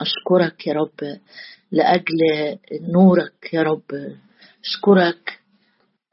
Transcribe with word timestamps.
أشكرك 0.00 0.66
يا 0.66 0.72
رب 0.72 1.18
لأجل 1.72 2.58
نورك 2.92 3.50
يا 3.52 3.62
رب. 3.62 4.16
أشكرك 4.64 5.40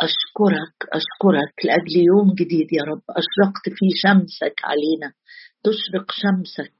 أشكرك 0.01 0.75
أشكرك 0.93 1.65
لأجل 1.65 1.97
يوم 2.07 2.33
جديد 2.33 2.73
يا 2.73 2.83
رب. 2.83 3.01
أشرقت 3.09 3.65
فيه 3.69 3.89
شمسك 3.95 4.55
علينا 4.63 5.13
تشرق 5.63 6.11
شمسك. 6.11 6.73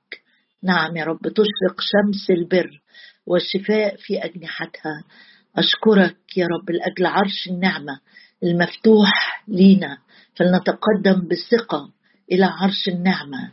نعم 0.63 0.97
يا 0.97 1.03
رب 1.05 1.21
تشرق 1.21 1.81
شمس 1.81 2.29
البر 2.29 2.81
والشفاء 3.25 3.95
في 3.95 4.25
أجنحتها. 4.25 5.03
أشكرك 5.57 6.37
يا 6.37 6.45
رب 6.47 6.69
لأجل 6.69 7.05
عرش 7.05 7.47
النعمة 7.47 7.99
المفتوح 8.43 9.43
لينا. 9.47 9.97
فلنتقدم 10.35 11.27
بثقة 11.27 11.89
إلى 12.31 12.45
عرش 12.45 12.87
النعمة. 12.87 13.51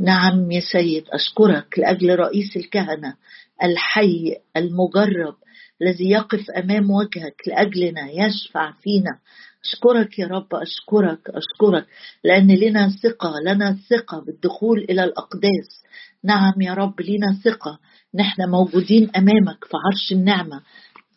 نعم 0.00 0.50
يا 0.50 0.60
سيد 0.60 1.04
أشكرك 1.08 1.78
لأجل 1.78 2.18
رئيس 2.18 2.56
الكهنة 2.56 3.14
الحي 3.62 4.36
المجرب 4.56 5.34
الذي 5.82 6.10
يقف 6.10 6.50
أمام 6.50 6.90
وجهك 6.90 7.42
لأجلنا 7.46 8.10
يشفع 8.10 8.72
فينا. 8.72 9.18
أشكرك 9.64 10.18
يا 10.18 10.26
رب 10.26 10.54
أشكرك 10.54 11.20
أشكرك 11.28 11.86
لأن 12.24 12.46
لنا 12.46 12.88
ثقة 13.02 13.32
لنا 13.46 13.78
ثقة 13.90 14.20
بالدخول 14.20 14.78
إلى 14.78 15.04
الأقداس. 15.04 15.82
نعم 16.24 16.60
يا 16.60 16.74
رب 16.74 17.00
لنا 17.00 17.38
ثقة. 17.44 17.78
نحن 18.14 18.50
موجودين 18.50 19.10
أمامك 19.16 19.64
في 19.64 19.76
عرش 19.86 20.12
النعمة 20.12 20.60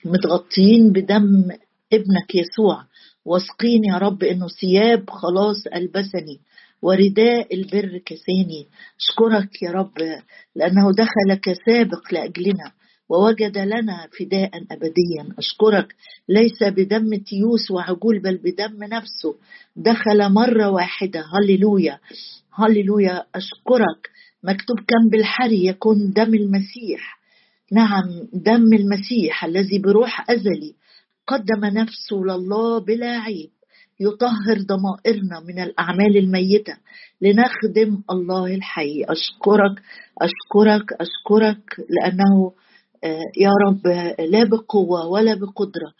متغطيين 0.06 0.92
بدم 0.92 1.52
ابنك 1.94 2.36
يسوع. 2.36 2.84
واثقين 3.26 3.84
يا 3.84 3.98
رب 3.98 4.24
إنه 4.24 4.48
ثياب 4.48 5.10
خلاص 5.10 5.68
ألبسني. 5.76 6.40
ورداء 6.82 7.56
البر 7.56 7.98
كساني. 8.06 8.68
اشكرك 9.00 9.64
يا 9.64 9.72
رب 9.72 9.98
لأنه 10.56 10.92
دخل 10.92 11.42
كسابق 11.42 12.14
لأجلنا 12.14 12.72
ووجد 13.10 13.58
لنا 13.58 14.08
فداء 14.20 14.52
أبديا. 14.72 15.36
اشكرك 15.38 15.96
ليس 16.30 16.64
بدم 16.64 17.16
تيوس 17.16 17.72
وعجول 17.72 18.20
بل 18.20 18.38
بدم 18.38 18.84
نفسه. 18.84 19.36
دخل 19.76 20.30
مرة 20.34 20.70
واحدة 20.70 21.24
هللويا 21.34 22.00
هللويا. 22.54 23.26
اشكرك 23.36 24.10
مكتوب 24.44 24.78
كم 24.78 25.10
بالحري 25.12 25.66
يكون 25.66 26.14
دم 26.14 26.34
المسيح. 26.36 27.20
نعم 27.72 28.28
دم 28.34 28.74
المسيح 28.74 29.46
الذي 29.46 29.80
بروح 29.80 30.32
أزلي. 30.32 30.76
قدم 31.28 31.66
نفسه 31.66 32.16
لله 32.16 32.80
بلا 32.80 33.20
عيب. 33.20 33.50
يطهر 34.00 34.58
ضمائرنا 34.68 35.40
من 35.48 35.60
الأعمال 35.64 36.18
الميتة. 36.18 36.78
لنخدم 37.22 38.02
الله 38.12 38.56
الحي. 38.56 39.04
أشكرك 39.04 39.82
أشكرك 40.22 40.94
أشكرك 40.94 41.76
لأنه 41.90 42.52
آه، 43.04 43.32
يا 43.38 43.52
رب 43.68 43.88
لا 44.32 44.44
بقوة 44.44 45.08
ولا 45.08 45.34
بقدرة 45.34 45.94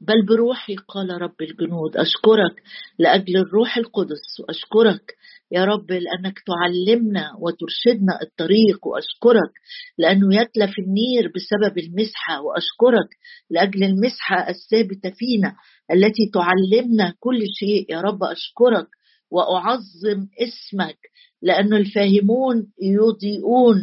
بل 0.00 0.26
بروحي 0.28 0.76
قال 0.76 1.22
رب 1.22 1.40
الجنود. 1.40 1.96
أشكرك 1.96 2.62
لأجل 2.98 3.36
الروح 3.36 3.76
القدس. 3.76 4.40
واشكرك 4.40 5.16
يا 5.52 5.64
رب 5.64 5.90
لأنك 5.90 6.38
تعلمنا 6.46 7.30
وترشدنا 7.40 8.22
الطريق 8.22 8.86
وأشكرك 8.86 9.52
لأنه 9.98 10.36
يتلف 10.36 10.78
النير 10.78 11.32
بسبب 11.34 11.78
المسحة 11.78 12.40
وأشكرك 12.42 13.08
لأجل 13.50 13.84
المسحة 13.84 14.48
الثابتة 14.48 15.10
فينا 15.10 15.54
التي 15.92 16.30
تعلمنا 16.34 17.14
كل 17.20 17.40
شيء. 17.58 17.86
يا 17.92 18.00
رب 18.00 18.24
أشكرك 18.24 18.86
وأعظم 19.30 20.26
اسمك 20.40 20.98
لأن 21.42 21.74
الفاهمون 21.74 22.66
يضيئون 22.82 23.76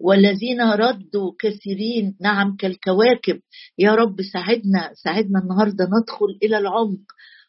والذين 0.00 0.60
ردوا 0.60 1.32
كثيرين. 1.40 2.16
نعم 2.20 2.56
كالكواكب. 2.56 3.40
يا 3.78 3.94
رب 3.94 4.22
ساعدنا 4.32 4.90
ساعدنا 4.94 5.38
النهارده 5.42 5.84
ندخل 5.84 6.38
إلى 6.42 6.58
العمق. 6.58 7.06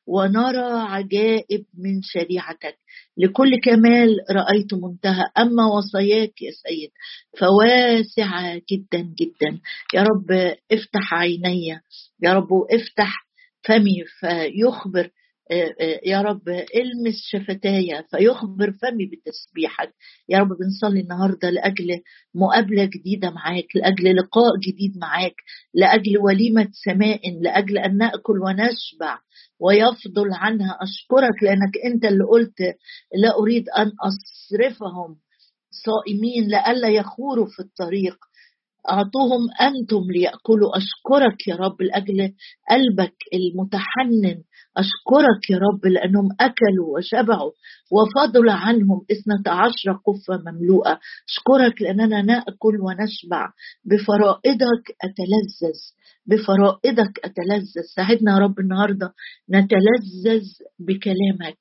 ونرى 0.10 0.80
عجائب 0.80 1.66
من 1.78 2.02
شريعتك. 2.02 2.78
لكل 3.18 3.52
كمال 3.64 4.10
رأيت 4.32 4.74
منتهى 4.74 5.24
أما 5.38 5.66
وصاياك 5.66 6.42
يا 6.42 6.52
سيد 6.52 6.92
فواسعة 7.40 8.62
جدا 8.72 9.00
جدا. 9.20 9.60
يا 9.94 10.02
رب 10.04 10.56
افتح 10.72 11.14
عيني 11.14 11.68
يا 12.24 12.34
رب 12.34 12.48
افتح 12.72 13.26
فمي 13.64 14.04
فيخبر 14.20 15.10
يا 16.06 16.22
رب 16.22 16.50
المس 16.50 17.16
شفتايا 17.32 18.02
فيخبر 18.12 18.72
فمي 18.72 19.06
بتسبيحك. 19.06 19.94
يا 20.30 20.40
رب 20.40 20.48
بنصلي 20.48 21.00
النهارده 21.00 21.50
لأجل 21.50 22.02
مقابلة 22.36 22.86
جديدة 22.86 23.30
معاك 23.30 23.66
لأجل 23.76 24.16
لقاء 24.16 24.58
جديد 24.58 24.98
معاك 24.98 25.36
لأجل 25.74 26.18
وليمة 26.18 26.68
سماء 26.86 27.20
لأجل 27.42 27.78
أن 27.78 27.98
نأكل 27.98 28.40
ونشبع 28.40 29.20
ويفضل 29.60 30.34
عنها. 30.34 30.78
أشكرك 30.82 31.44
لأنك 31.44 31.78
أنت 31.86 32.06
اللي 32.06 32.24
قلت 32.24 32.60
لا 33.16 33.38
أريد 33.40 33.70
أن 33.70 33.92
أصرفهم 34.02 35.16
صائمين 35.86 36.48
لئلا 36.48 36.90
يخوروا 36.90 37.48
في 37.48 37.60
الطريق. 37.60 38.18
أعطوهم 38.92 39.42
أنتم 39.62 40.04
ليأكلوا 40.16 40.78
أشكرك 40.78 41.48
يا 41.48 41.56
رب 41.56 41.82
لأجل 41.82 42.34
قلبك 42.72 43.16
المتحنن. 43.34 44.44
أشكرك 44.78 45.50
يا 45.50 45.58
رب 45.58 45.86
لأنهم 45.86 46.30
أكلوا 46.40 46.98
وشبعوا 46.98 47.52
وفضل 47.92 48.50
عنهم. 48.50 49.02
اثنة 49.12 49.54
عشر 49.54 49.92
قفة 50.06 50.52
مملوءة. 50.52 51.00
أشكرك 51.30 51.82
لأننا 51.82 52.22
نأكل 52.22 52.76
ونشبع. 52.86 53.48
بفرائضك 53.86 54.86
أتلذذ. 55.04 55.80
بفرائضك 56.26 57.20
أتلذذ. 57.24 57.86
ساعدنا 57.96 58.32
يا 58.34 58.38
رب 58.38 58.60
النهاردة. 58.60 59.14
نتلذذ 59.50 60.46
بكلامك. 60.80 61.60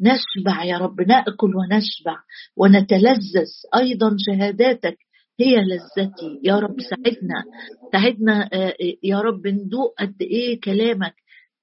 نشبع 0.00 0.64
يا 0.64 0.78
رب. 0.78 1.00
نأكل 1.00 1.52
ونشبع 1.56 2.16
ونتلذذ. 2.56 3.50
أيضا 3.76 4.16
شهاداتك 4.18 4.96
هي 5.40 5.56
لذتي. 5.56 6.40
يا 6.44 6.54
رب 6.58 6.76
ساعدنا. 6.80 7.44
ساعدنا 7.92 8.48
آه، 8.52 8.74
يا 9.02 9.20
رب 9.20 9.46
ندوق 9.46 9.94
قد 10.00 10.14
إيه 10.22 10.60
كلامك 10.60 11.14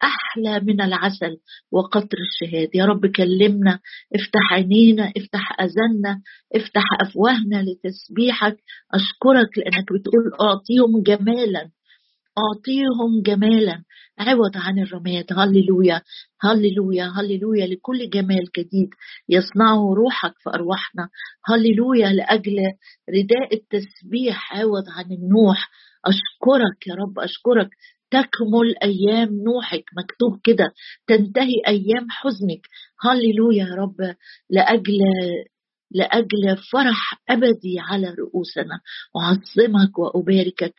أحلى 0.04 0.60
من 0.60 0.82
العسل 0.82 1.38
وقطر 1.72 2.18
الشهاد. 2.28 2.70
يا 2.76 2.86
رب 2.86 3.06
كلمنا 3.06 3.80
افتح 4.16 4.54
عينينا 4.54 5.12
افتح 5.18 5.58
أذاننا 5.62 6.22
افتح 6.56 6.84
أفواهنا 7.02 7.64
لتسبيحك. 7.66 8.58
أشكرك 8.94 9.58
لأنك 9.58 9.86
بتقول 9.94 10.24
أعطيهم 10.42 11.04
جمالا 11.04 11.70
أعطيهم 12.38 13.22
جمالا. 13.26 13.84
عوض 14.20 14.52
عن 14.56 14.80
الرماد. 14.80 15.26
هللويا 15.32 16.02
هللويا 16.42 17.06
هللويا 17.06 17.68
لكل 17.68 18.10
جمال 18.10 18.44
جديد. 18.58 18.90
يصنعه 19.30 19.94
روحك 19.94 20.34
في 20.44 20.50
أرواحنا 20.50 21.10
هللويا 21.46 22.10
لأجل 22.10 22.58
رداء 23.10 23.54
التسبيح. 23.54 24.54
عوض 24.54 24.84
عن 24.98 25.12
النوح. 25.12 25.70
أشكرك 26.06 26.88
يا 26.88 26.96
رب 26.96 27.20
أشكرك. 27.20 27.70
تكمل 28.12 28.76
أيام 28.84 29.30
نوحك. 29.30 29.84
مكتوب 29.98 30.40
كده. 30.44 30.72
تنتهي 31.08 31.56
أيام 31.68 32.08
حزنك. 32.10 32.62
هللويا 33.02 33.66
يا 33.66 33.76
رب 33.76 33.96
لأجل 35.92 36.58
فرح 36.72 37.22
أبدي 37.30 37.80
على 37.80 38.08
رؤوسنا. 38.20 38.80
أعظمك 39.18 40.00
وأباركك. 40.00 40.74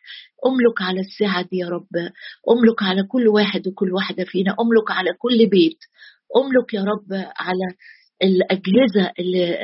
أملك 0.47 0.83
على 0.83 1.01
السعه 1.01 1.43
دي 1.43 1.57
يا 1.57 1.69
رب. 1.69 1.95
أملك 2.51 2.83
على 2.83 3.03
كل 3.03 3.29
واحد 3.29 3.69
وكل 3.69 3.93
واحدة 3.93 4.25
فينا. 4.25 4.51
أملك 4.61 4.91
على 4.91 5.13
كل 5.19 5.47
بيت. 5.47 5.79
أملك 6.37 6.75
يا 6.75 6.85
رب 6.85 7.13
على 7.37 7.75
الأجهزة 8.23 9.13
اللي 9.19 9.57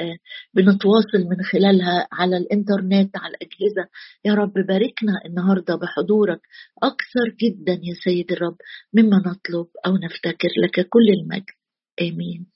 بنتواصل 0.54 1.18
من 1.30 1.42
خلالها 1.52 2.08
على 2.12 2.36
الإنترنت 2.36 3.16
على 3.16 3.34
الأجهزة. 3.34 3.88
يا 4.24 4.34
رب 4.34 4.52
باركنا 4.52 5.12
النهاردة 5.26 5.74
بحضورك 5.76 6.40
أكثر 6.82 7.36
جدا 7.42 7.72
يا 7.72 7.94
سيد 8.04 8.32
الرب. 8.32 8.56
مما 8.94 9.16
نطلب 9.16 9.66
أو 9.86 9.96
نفتكر 9.96 10.48
لك 10.64 10.88
كل 10.88 11.08
المجد. 11.20 11.44
آمين. 12.00 12.53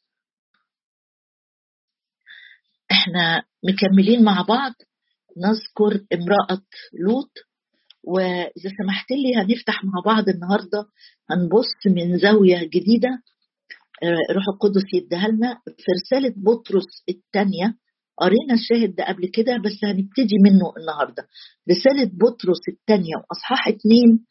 إحنا 2.99 3.43
مكملين 3.65 4.25
مع 4.25 4.43
بعض. 4.49 4.73
نذكر 5.37 6.05
امرأة 6.13 6.63
لوط 7.01 7.33
وإذا 8.05 8.71
سمحت 8.83 9.11
لي 9.11 9.37
هنفتح 9.37 9.85
مع 9.85 10.03
بعض 10.07 10.29
النهاردة. 10.29 10.85
هنبص 11.31 11.87
من 11.87 12.19
زاوية 12.19 12.59
جديدة. 12.65 13.09
آه، 14.03 14.33
روح 14.35 14.45
القدس 14.55 14.85
يديها 14.95 15.29
لنا. 15.29 15.59
في 15.65 15.85
رسالة 16.03 16.35
بطرس 16.37 17.03
الثانية. 17.09 17.75
قرينا 18.19 18.55
الشاهد 18.55 18.95
ده 18.95 19.05
قبل 19.05 19.27
كده 19.35 19.57
بس 19.57 19.85
هنبتدي 19.85 20.37
منه 20.45 20.73
النهارده. 20.77 21.29
رسالة 21.71 22.11
بطرس 22.13 22.61
الثانية 22.69 23.15
وأصحاح 23.17 23.69
اتنين. 23.69 24.25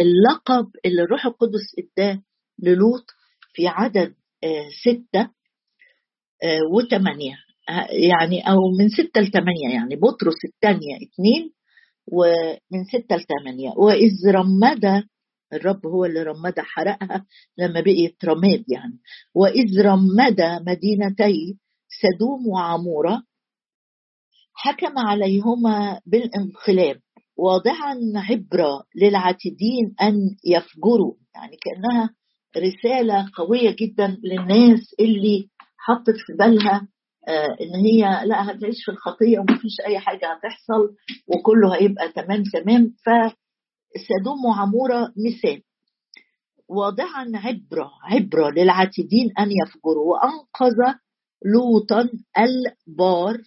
اللقب 0.00 0.66
اللي 0.86 1.02
الروح 1.02 1.26
القدس 1.26 1.66
اداه 1.78 2.22
للوط 2.62 3.04
في 3.54 3.66
عدد 3.68 4.14
آه، 4.44 4.68
ستة. 4.84 5.41
وثمانية. 6.72 7.36
يعني 7.90 8.40
أو 8.40 8.56
من 8.78 8.88
ستة 8.88 9.20
لثمانية 9.20 9.74
يعني 9.74 9.96
بطرس 9.96 10.44
الثانية 10.44 10.96
اثنين 10.96 11.50
ومن 12.12 12.84
ستة 12.84 13.16
لثمانية 13.16 13.70
وإذ 13.76 14.12
رمد 14.30 15.04
الرب 15.52 15.86
هو 15.86 16.04
اللي 16.04 16.22
رمدها 16.22 16.64
حرقها 16.64 17.26
لما 17.58 17.80
بقيت 17.80 18.24
رماد 18.24 18.64
يعني. 18.68 18.98
وإذ 19.34 19.82
رمد 19.82 20.40
مدينتي 20.66 21.58
سدوم 22.00 22.46
وعمورة 22.46 23.22
حكم 24.54 24.98
عليهما 24.98 26.00
بالانقلاب 26.06 27.00
واضعا 27.36 27.96
عبرة 28.16 28.84
للعاتدين 28.96 29.94
أن 30.02 30.14
يفجروا. 30.44 31.14
يعني 31.34 31.56
كأنها 31.56 32.10
رسالة 32.56 33.28
قوية 33.36 33.76
جدا 33.78 34.18
للناس 34.24 34.80
اللي 35.00 35.48
حطت 35.84 36.16
في 36.26 36.32
بالها 36.38 36.88
آه 37.28 37.56
إن 37.60 37.74
هي 37.86 38.00
لا 38.26 38.50
هتعيش 38.50 38.84
في 38.84 38.90
الخطية 38.90 39.38
ومفيش 39.38 39.76
أي 39.86 39.98
حاجة 39.98 40.32
هتحصل 40.34 40.94
وكله 41.26 41.74
هيبقى 41.80 42.08
تمام 42.12 42.42
تمام. 42.52 42.94
فسدوم 43.04 44.44
وعمورة 44.44 45.12
مثال. 45.26 45.62
واضعا 46.68 47.32
عبرة 47.34 47.90
عبرة 48.02 48.50
للعاتدين 48.50 49.30
أن 49.38 49.48
يفجروا. 49.50 50.12
وأنقذ 50.14 50.94
لوطا 51.44 52.08
البار 52.38 53.38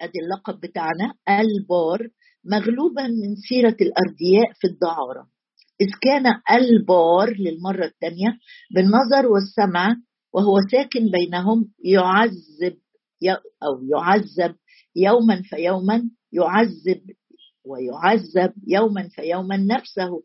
أدي 0.00 0.18
اللقب 0.18 0.60
بتاعنا 0.60 1.14
البار 1.28 2.08
مغلوبا 2.44 3.02
من 3.02 3.36
سيرة 3.48 3.76
الأردياء 3.80 4.52
في 4.60 4.66
الدعارة. 4.66 5.28
إذ 5.80 5.88
كان 6.02 6.26
البار 6.60 7.34
للمرة 7.38 7.84
الثانية 7.84 8.38
بالنظر 8.74 9.26
والسمع 9.26 9.96
وهو 10.34 10.60
ساكن 10.70 11.10
بينهم 11.10 11.72
يعذب 11.84 12.76
أو 13.62 13.84
يعذب 13.84 14.56
يوما 14.96 15.42
فيوما 15.42 16.10
يعذب 16.32 17.02
ويعذب 17.66 18.52
يوما 18.68 19.08
فيوما 19.08 19.56
نفسه 19.56 20.22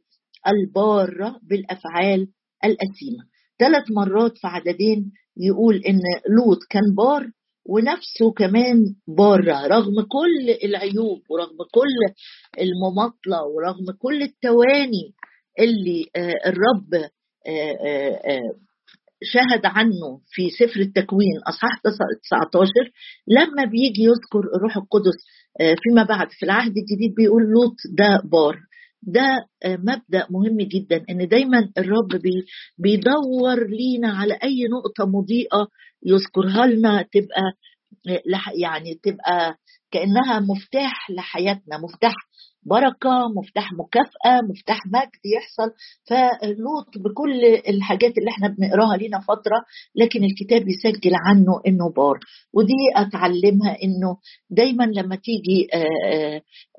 البارة 0.47 1.39
بالأفعال 1.43 2.27
الأثيمة. 2.63 3.23
ثلاث 3.59 3.91
مرات 3.91 4.37
في 4.37 4.47
عددين 4.47 5.11
يقول 5.37 5.75
إن 5.75 5.99
لوط 6.37 6.59
كان 6.69 6.95
بار 6.97 7.31
ونفسه 7.65 8.31
كمان 8.37 8.95
بارة 9.07 9.67
رغم 9.67 10.01
كل 10.01 10.49
العيوب 10.63 11.21
ورغم 11.29 11.57
كل 11.71 12.13
المماطلة 12.59 13.43
ورغم 13.43 13.91
كل 13.99 14.23
التواني 14.23 15.13
اللي 15.59 16.05
آه، 16.15 16.49
الرب 16.49 16.93
آه، 17.47 17.77
آه، 18.27 18.68
شهد 19.23 19.65
عنه 19.65 20.21
في 20.31 20.49
سفر 20.49 20.79
التكوين 20.79 21.37
أصحاح 21.47 21.71
19 21.81 22.71
لما 23.27 23.63
بيجي 23.65 24.03
يذكر 24.03 24.39
الروح 24.55 24.77
القدس 24.77 25.15
فيما 25.83 26.03
بعد 26.03 26.27
في 26.31 26.45
العهد 26.45 26.73
الجديد 26.77 27.15
بيقول 27.17 27.43
لوط 27.43 27.75
ده 27.97 28.21
بار. 28.31 28.57
ده 29.03 29.45
مبدأ 29.65 30.27
مهم 30.29 30.57
جدا 30.57 31.03
إن 31.09 31.27
دايما 31.27 31.69
الرب 31.77 32.21
بيدور 32.77 33.67
لينا 33.67 34.11
على 34.11 34.33
أي 34.33 34.67
نقطة 34.67 35.05
مضيئة 35.19 35.67
يذكرها 36.05 36.65
لنا 36.67 37.01
تبقى 37.01 37.41
يعني 38.61 38.99
تبقى 39.03 39.55
كأنها 39.91 40.39
مفتاح 40.39 41.09
لحياتنا 41.11 41.77
مفتاح 41.77 42.13
بركة 42.65 43.27
مفتاح 43.37 43.73
مكافأة 43.73 44.41
مفتاح 44.49 44.79
مجد 44.85 45.23
يحصل. 45.35 45.71
فلوط 46.09 46.97
بكل 46.97 47.45
الحاجات 47.67 48.17
اللي 48.17 48.29
إحنا 48.29 48.47
بنقراها 48.47 48.97
لينا 48.97 49.19
فترة 49.19 49.59
لكن 49.95 50.23
الكتاب 50.23 50.67
يسجل 50.67 51.11
عنه 51.15 51.61
إنه 51.67 51.89
بار. 51.95 52.19
ودي 52.53 52.73
أتعلمها 52.95 53.77
إنه 53.83 54.17
دايما 54.49 54.83
لما 54.83 55.15
تيجي 55.15 55.67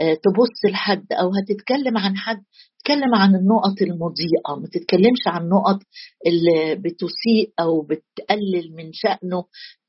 تبص 0.01 0.73
لحد 0.73 1.07
أو 1.13 1.31
هتتكلم 1.43 1.99
عن 1.99 2.17
حد 2.17 2.43
تتكلم 2.79 3.15
عن 3.15 3.35
النقط 3.35 3.83
المضيئة. 3.83 4.61
ما 4.61 4.69
تتكلمش 4.73 5.23
عن 5.27 5.43
النقط 5.43 5.79
اللي 6.27 6.75
بتسيء 6.75 7.53
أو 7.61 7.83
بتقلل 7.83 8.75
من 8.77 8.91
شأنه. 8.93 9.45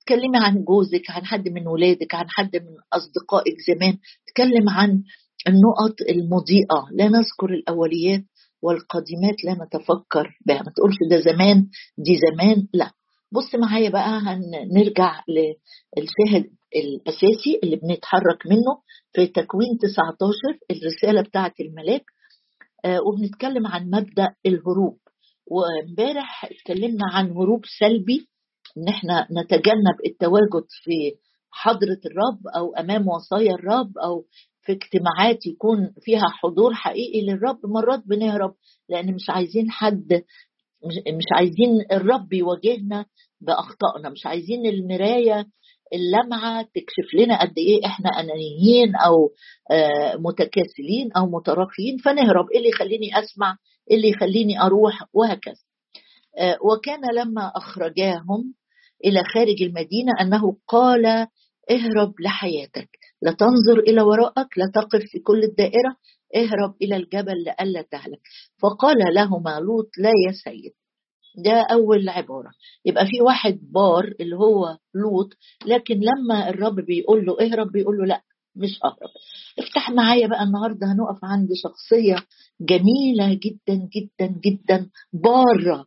تكلمي 0.06 0.38
عن 0.38 0.64
جوزك 0.64 1.10
عن 1.10 1.26
حد 1.26 1.50
من 1.50 1.68
ولادك 1.68 2.16
عن 2.16 2.26
حد 2.30 2.56
من 2.56 2.76
أصدقائك 2.94 3.56
زمان. 3.68 3.98
تكلم 4.28 4.70
عن 4.70 5.04
النقط 5.48 5.96
المضيئة. 6.10 6.88
لا 6.92 7.08
نذكر 7.08 7.50
الأوليات 7.50 8.24
والقديمات 8.62 9.36
لا 9.46 9.54
نتفكر 9.66 10.38
بها. 10.46 10.58
ما 10.64 10.72
تقولش 10.76 10.96
ده 11.10 11.20
زمان 11.32 11.68
دي 11.98 12.18
زمان 12.32 12.68
لا. 12.74 12.92
بص 13.32 13.56
معايا 13.56 13.90
بقى 13.90 14.20
هنرجع 14.20 15.22
للشاهد 15.30 16.50
الأساسي 16.76 17.60
اللي 17.64 17.76
بنتحرك 17.76 18.46
منه 18.46 18.82
في 19.14 19.28
تكوين 19.28 19.78
19 19.82 20.32
الرسالة 20.72 21.22
بتاعة 21.22 21.54
الملاك. 21.62 22.04
آه 22.86 23.00
وبنتكلم 23.08 23.68
عن 23.68 23.86
مبدأ 23.90 24.30
الهروب. 24.46 24.98
وامبارح 25.48 26.46
اتكلمنا 26.46 27.06
عن 27.14 27.32
هروب 27.32 27.62
سلبي. 27.80 28.28
إن 28.78 28.88
إحنا 28.88 29.28
نتجنب 29.44 29.96
التواجد 30.06 30.66
في 30.84 31.12
حضرة 31.52 32.00
الرب 32.06 32.48
أو 32.56 32.74
أمام 32.76 33.08
وصايا 33.08 33.54
الرب 33.54 33.98
أو 33.98 34.26
في 34.62 34.72
اجتماعات 34.72 35.46
يكون 35.46 35.94
فيها 36.02 36.26
حضور 36.30 36.74
حقيقي 36.74 37.22
للرب 37.22 37.60
مرات 37.66 38.04
بنهرب 38.06 38.54
لأن 38.90 39.14
مش 39.14 39.30
عايزين 39.30 39.72
حد 39.72 40.24
مش 41.08 41.26
عايزين 41.36 41.86
الرب 41.92 42.34
يواجهنا 42.34 43.06
بأخطائنا 43.42 44.10
مش 44.10 44.26
عايزين 44.26 44.66
المراية 44.66 45.46
اللمعة 45.94 46.62
تكشف 46.64 47.14
لنا 47.14 47.42
قد 47.42 47.54
إيه 47.58 47.86
إحنا 47.86 48.10
أنانيين 48.10 48.96
أو 48.96 49.30
آه، 49.72 50.16
متكاسلين 50.16 51.12
أو 51.18 51.26
متراخيين 51.26 51.98
فنهرب. 51.98 52.52
إيه 52.52 52.58
اللي 52.58 52.70
يخليني 52.70 53.20
أسمع؟ 53.20 53.58
إيه 53.92 53.98
اللي 53.98 54.10
يخليني 54.10 54.62
أروح؟ 54.62 55.04
وهكذا. 55.14 55.62
آه، 56.38 56.58
وكان 56.62 57.02
لما 57.16 57.52
أخرجاهم 57.56 58.54
إلى 59.06 59.24
خارج 59.34 59.62
المدينة 59.64 60.12
أنه 60.22 60.58
قال 60.68 61.06
اهرب 61.72 62.14
لحياتك. 62.22 62.90
لا 63.22 63.32
تنظر 63.32 63.80
إلى 63.80 64.02
وراءك 64.02 64.58
لا 64.58 64.72
تقف 64.76 65.02
في 65.12 65.20
كل 65.20 65.44
الدائرة 65.44 65.96
اهرب 66.36 66.76
إلى 66.82 66.96
الجبل 66.96 67.44
لئلا 67.44 67.82
تهلك. 67.92 68.20
فقال 68.62 68.98
لهما 69.16 69.60
لوط 69.60 69.90
لا 69.98 70.12
يا 70.28 70.32
سيد 70.32 70.72
ده 71.46 71.62
أول 71.72 72.10
عبارة. 72.10 72.52
يبقى 72.86 73.06
في 73.06 73.22
واحد 73.22 73.60
بار 73.62 74.14
اللي 74.20 74.36
هو 74.36 74.78
لوط 74.96 75.30
لكن 75.66 75.96
لما 76.00 76.50
الرب 76.50 76.76
بيقول 76.76 77.26
له 77.26 77.38
اهرب 77.42 77.72
بيقول 77.72 77.98
له 77.98 78.06
لا 78.06 78.22
مش 78.56 78.80
أهرب. 78.86 79.10
افتح 79.60 79.90
معايا 79.92 80.28
بقى 80.28 80.44
النهارده 80.44 80.88
هنقف 80.88 81.20
عند 81.26 81.50
شخصية 81.64 82.16
جميلة 82.62 83.34
جدا 83.34 83.88
جدا 83.96 84.40
جدا 84.46 84.90
بارة 85.14 85.86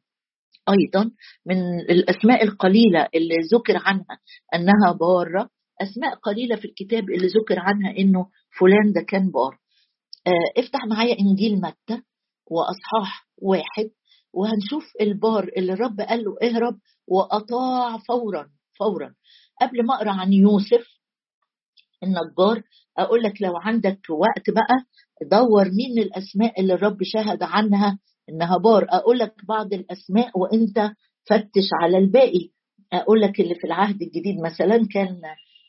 أيضا 0.69 1.11
من 1.47 1.81
الأسماء 1.81 2.45
القليلة 2.45 3.09
اللي 3.14 3.35
ذكر 3.55 3.76
عنها 3.76 4.19
أنها 4.55 4.93
بارة. 5.00 5.50
أسماء 5.83 6.14
قليلة 6.14 6.57
في 6.57 6.64
الكتاب 6.64 7.11
اللي 7.11 7.26
ذكر 7.26 7.59
عنها 7.59 7.90
إنه 7.99 8.26
فلان 8.59 8.93
ده 8.93 9.00
كان 9.09 9.31
بار. 9.31 9.59
آه، 10.26 10.61
افتح 10.61 10.85
معايا 10.87 11.16
إنجيل 11.21 11.61
متى 11.61 12.02
وأصحاح 12.50 13.26
واحد 13.38 13.90
وهنشوف 14.33 14.85
البار 15.00 15.50
اللي 15.57 15.73
الرب 15.73 16.00
قال 16.00 16.25
له 16.25 16.37
اهرب 16.49 16.78
وأطاع 17.09 17.99
فورا 17.99 18.50
فورا. 18.78 19.14
قبل 19.61 19.87
ما 19.87 19.95
أقرأ 19.95 20.11
عن 20.12 20.33
يوسف 20.33 20.87
النجار 22.02 22.62
أقول 22.99 23.23
لك 23.23 23.43
لو 23.43 23.57
عندك 23.57 24.00
وقت 24.11 24.50
بقى 24.50 24.85
دور 25.31 25.64
مين 25.64 25.99
الأسماء 25.99 26.61
اللي 26.61 26.75
الرب 26.75 26.99
شهد 27.02 27.43
عنها 27.43 27.99
إنها 28.28 28.57
بار. 28.57 28.87
أقول 28.90 29.19
لك 29.19 29.35
بعض 29.49 29.73
الأسماء 29.73 30.38
وإنت 30.38 30.93
فتش 31.26 31.69
على 31.83 31.99
الباقي. 31.99 32.50
أقول 32.93 33.21
لك 33.21 33.40
اللي 33.40 33.54
في 33.54 33.64
العهد 33.66 34.02
الجديد 34.02 34.37
مثلا 34.45 34.87
كان 34.93 35.21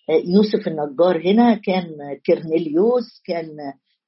يوسف 0.09 0.67
النجار 0.67 1.31
هنا 1.31 1.55
كان 1.55 1.87
كرنيليوس 2.25 3.21
كان 3.25 3.47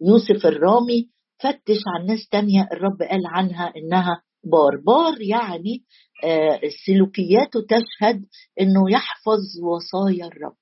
يوسف 0.02 0.46
الرامي 0.46 1.10
فتش 1.40 1.82
عن 1.88 2.06
ناس 2.06 2.28
تانية 2.32 2.68
الرب 2.74 3.02
قال 3.02 3.28
عنها 3.28 3.74
إنها 3.78 4.22
بار 4.44 4.78
بار 4.86 5.22
يعني 5.22 5.84
آه، 6.24 6.60
سلوكياته 6.86 7.62
تشهد 7.62 8.26
إنه 8.62 8.92
يحفظ 8.92 9.40
وصايا 9.64 10.26
الرب. 10.26 10.56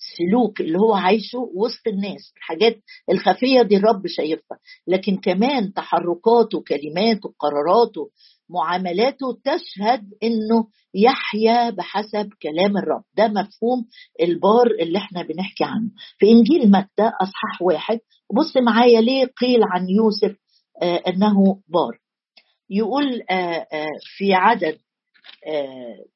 السلوك 0.00 0.60
اللي 0.60 0.78
هو 0.78 0.94
عايشه 0.94 1.38
وسط 1.54 1.88
الناس 1.88 2.32
الحاجات 2.36 2.76
الخفية 3.10 3.62
دي 3.62 3.76
الرب 3.76 4.06
شايفها. 4.06 4.58
لكن 4.86 5.16
كمان 5.16 5.72
تحركاته 5.72 6.62
كلماته 6.68 7.34
قراراته 7.38 8.10
معاملاته 8.54 9.26
تشهد 9.44 10.02
إنه 10.22 10.66
يحيا 10.94 11.70
بحسب 11.70 12.28
كلام 12.42 12.76
الرب. 12.76 13.02
ده 13.16 13.28
مفهوم 13.28 13.84
البار 14.22 14.66
اللي 14.80 14.98
إحنا 14.98 15.22
بنحكي 15.22 15.64
عنه. 15.64 15.90
في 16.18 16.26
إنجيل 16.30 16.70
متى 16.70 17.02
أصحاح 17.22 17.62
واحد 17.62 17.98
بص 18.34 18.56
معايا 18.56 19.00
ليه 19.00 19.24
قيل 19.24 19.60
عن 19.62 19.86
يوسف 19.88 20.36
آه 20.82 21.02
إنه 21.08 21.60
بار. 21.68 21.98
يقول 22.70 23.22
آه 23.30 23.66
آه 23.72 23.88
في 24.16 24.34
عدد 24.34 24.78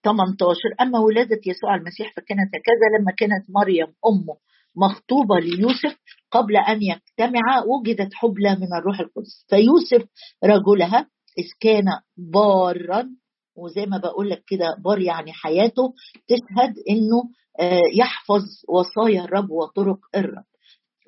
18 0.04 0.58
أما 0.80 0.98
ولادة 0.98 1.40
يسوع 1.46 1.74
المسيح 1.74 2.12
فكانت 2.16 2.48
هكذا 2.54 2.86
لما 3.00 3.12
كانت 3.18 3.44
مريم 3.48 3.86
أمه 3.86 4.36
مخطوبة 4.76 5.34
ليوسف 5.40 5.96
قبل 6.30 6.56
أن 6.56 6.82
يجتمعا 6.82 7.62
وجدت 7.66 8.14
حبلى 8.14 8.56
من 8.56 8.74
الروح 8.78 9.00
القدس. 9.00 9.46
فيوسف 9.48 10.08
رجلها 10.44 11.08
إذ 11.38 11.44
كان 11.60 11.84
بارا 12.16 13.08
وزي 13.56 13.86
ما 13.86 13.98
بقول 13.98 14.30
لك 14.30 14.42
كده 14.46 14.76
بار 14.84 14.98
يعني 15.00 15.32
حياته 15.32 15.92
تشهد 16.28 16.74
إنه 16.90 17.22
آه، 17.60 17.80
يحفظ 17.94 18.42
وصايا 18.68 19.24
الرب 19.24 19.50
وطرق 19.50 19.98
الرب. 20.16 20.44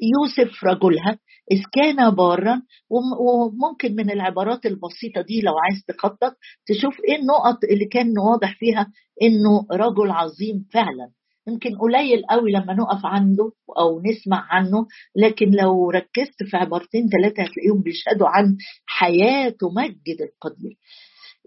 يوسف 0.02 0.64
رجلها 0.64 1.18
إذ 1.52 1.62
كان 1.73 2.11
بارا 2.11 2.62
وممكن 2.90 3.95
من 3.97 4.11
العبارات 4.11 4.66
البسيطة 4.66 5.21
دي 5.21 5.40
لو 5.40 5.52
عايز 5.59 5.85
تخطط 5.88 6.37
تشوف 6.66 6.95
إيه 7.09 7.16
النقط 7.16 7.59
اللي 7.73 7.85
كان 7.85 8.18
واضح 8.18 8.59
فيها 8.59 8.92
إنه 9.23 9.66
رجل 9.73 10.11
عظيم 10.11 10.66
فعلا. 10.73 11.11
يمكن 11.48 11.78
قليل 11.78 12.22
قوي 12.30 12.52
لما 12.52 12.74
نقف 12.74 13.06
عنده 13.06 13.52
أو 13.78 14.02
نسمع 14.02 14.46
عنه 14.50 14.86
لكن 15.16 15.50
لو 15.50 15.90
ركزت 15.90 16.42
في 16.50 16.56
عبارتين 16.56 17.08
ثلاثة 17.08 17.42
هتلاقيهم 17.42 17.82
بيشهدوا 17.82 18.28
عن 18.28 18.56
حياته 18.86 19.70
مجد 19.72 20.20
القدير 20.20 20.76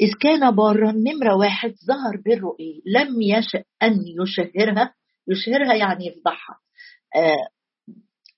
إذ 0.01 0.13
كان 0.21 0.55
بارا 0.55 0.91
نمرة 0.91 1.35
واحد 1.35 1.73
ظهر 1.87 2.21
إيه؟ 2.59 2.81
لم 2.85 3.21
يشأ 3.21 3.63
أن 3.83 3.99
يشهرها 4.21 4.93
يشهرها 5.27 5.75
يعني 5.75 6.07
يفضحها 6.07 6.59
آه، 7.15 7.49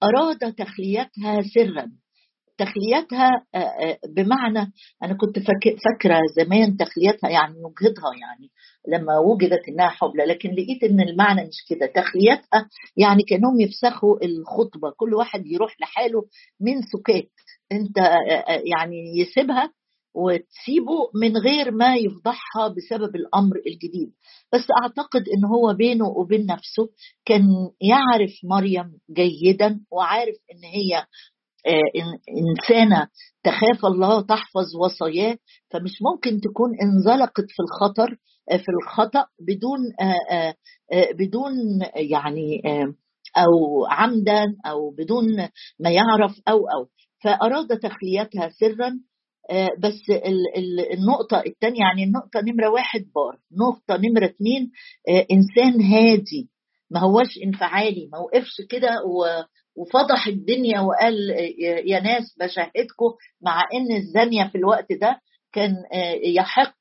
أراد 0.04 0.54
تخليتها 0.54 1.42
سرا 1.54 1.92
تخليتها 2.62 3.46
آه، 3.56 3.58
آه، 3.58 4.00
بمعنى 4.16 4.72
أنا 5.04 5.14
كنت 5.14 5.40
فاكرة 5.40 6.20
زمان 6.36 6.78
تخليتها 6.78 7.30
يعني 7.30 7.54
وجهتها 7.54 8.12
يعني 8.22 8.50
لما 8.88 9.20
وجدت 9.20 9.62
إنها 9.70 9.90
حبلى 9.90 10.26
لكن 10.26 10.50
لقيت 10.50 10.84
إن 10.84 11.02
المعنى 11.02 11.42
مش 11.42 11.66
كده. 11.70 11.86
تخليتها 11.86 12.70
يعني 12.98 13.24
كأنهم 13.24 13.62
يفسخوا 13.62 14.26
الخطبة 14.26 14.92
كل 14.98 15.14
واحد 15.14 15.46
يروح 15.46 15.76
لحاله 15.82 16.22
من 16.62 16.82
سكات. 16.82 17.30
أنت 17.72 17.98
يعني 18.74 19.18
يسيبها 19.18 19.72
وتسيبه 20.16 21.10
من 21.16 21.38
غير 21.38 21.72
ما 21.72 21.96
يفضحها 21.96 22.68
بسبب 22.68 23.16
الأمر 23.16 23.56
الجديد. 23.68 24.12
بس 24.54 24.68
أعتقد 24.84 25.24
إن 25.38 25.46
هو 25.46 25.74
بينه 25.74 26.08
وبين 26.08 26.46
نفسه 26.46 26.90
كان 27.26 27.44
يعرف 27.82 28.32
مريم 28.44 28.98
جيدا 29.12 29.80
وعارف 29.92 30.36
إن 30.52 30.64
هي 30.64 31.06
آه، 31.68 31.82
إنسانة 32.30 33.08
تخاف 33.44 33.86
الله 33.86 34.22
تحفظ 34.22 34.76
وصاياه 34.76 35.38
فمش 35.70 35.92
ممكن 36.02 36.42
تكون 36.42 36.70
انزلقت 36.84 37.46
في 37.48 37.60
الخطر 37.64 38.18
آه، 38.52 38.58
في 38.58 38.72
الخطأ 38.82 39.26
بدون 39.40 39.80
آه، 40.32 40.56
بدون 41.14 41.54
يعني 41.96 42.62
أو 43.38 43.86
عمدا 43.90 44.46
أو 44.66 44.90
بدون 44.90 45.38
ما 45.80 45.90
يعرف 45.90 46.42
أو 46.48 46.58
أو. 46.58 46.88
فأراد 47.24 47.68
تخليتها 47.68 48.50
سرا 48.50 49.00
بس 49.80 50.02
النقطة 50.94 51.44
الثانية 51.48 51.80
يعني 51.80 52.04
النقطة 52.04 52.42
نمرة 52.42 52.70
واحد 52.70 53.06
بار 53.16 53.40
نقطة 53.52 53.98
نمرة 53.98 54.26
اثنين 54.26 54.72
إنسان 55.32 55.82
هادي 55.82 56.50
ما 56.92 57.00
هوش 57.00 57.38
انفعالي 57.46 58.10
ما 58.12 58.18
وقفش 58.18 58.62
كده 58.70 58.90
وفضح 59.76 60.28
الدنيا 60.28 60.80
وقال 60.80 61.16
يا 61.86 62.00
ناس 62.00 62.36
بشاهدكم 62.40 63.12
مع 63.42 63.64
إن 63.74 63.96
الزانية 63.98 64.44
في 64.48 64.58
الوقت 64.58 64.92
ده 65.02 65.20
كان 65.54 65.76
يحق 66.26 66.76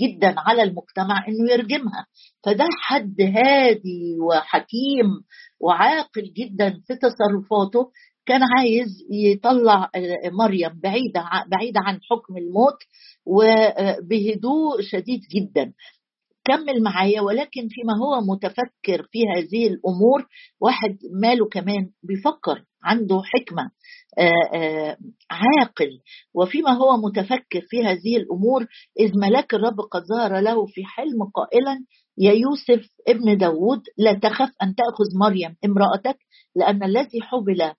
جدا 0.00 0.34
على 0.38 0.62
المجتمع 0.62 1.24
إنه 1.28 1.52
يرجمها. 1.52 2.06
فده 2.44 2.64
حد 2.80 3.20
هادي 3.20 4.16
وحكيم 4.20 5.06
وعاقل 5.60 6.32
جدا 6.36 6.70
في 6.86 6.94
تصرفاته 6.94 7.90
كان 8.26 8.40
عايز 8.58 8.86
يطلع 9.12 9.90
مريم 10.32 10.80
بعيدة 10.82 11.24
بعيدة 11.50 11.80
عن 11.80 11.98
حكم 12.10 12.36
الموت 12.36 12.78
وبهدوء 13.26 14.80
شديد 14.82 15.20
جدا. 15.34 15.72
كمل 16.46 16.82
معايا 16.82 17.20
ولكن 17.20 17.68
فيما 17.68 17.92
هو 18.02 18.20
متفكر 18.34 19.08
في 19.12 19.18
هذه 19.36 19.66
الأمور 19.66 20.26
واحد 20.60 20.98
ماله 21.22 21.48
كمان 21.48 21.90
بيفكر 22.02 22.64
عنده 22.82 23.22
حكمة 23.24 23.70
آآ 24.18 24.58
آآ 24.58 24.96
عاقل. 25.30 25.90
وفيما 26.34 26.70
هو 26.70 26.96
متفكر 26.96 27.60
في 27.70 27.84
هذه 27.84 28.16
الأمور 28.16 28.66
إذ 29.00 29.18
ملاك 29.18 29.54
الرب 29.54 29.80
قد 29.80 30.02
ظهر 30.04 30.40
له 30.40 30.66
في 30.66 30.84
حلم 30.84 31.22
قائلا 31.34 31.84
يا 32.18 32.32
يوسف 32.32 32.88
ابن 33.08 33.38
داود 33.38 33.80
لا 33.98 34.12
تخف 34.12 34.50
أن 34.62 34.74
تأخذ 34.74 35.18
مريم 35.20 35.56
امرأتك 35.64 36.18
لأن 36.56 36.82
الذي 36.82 37.20
حبل 37.22 37.72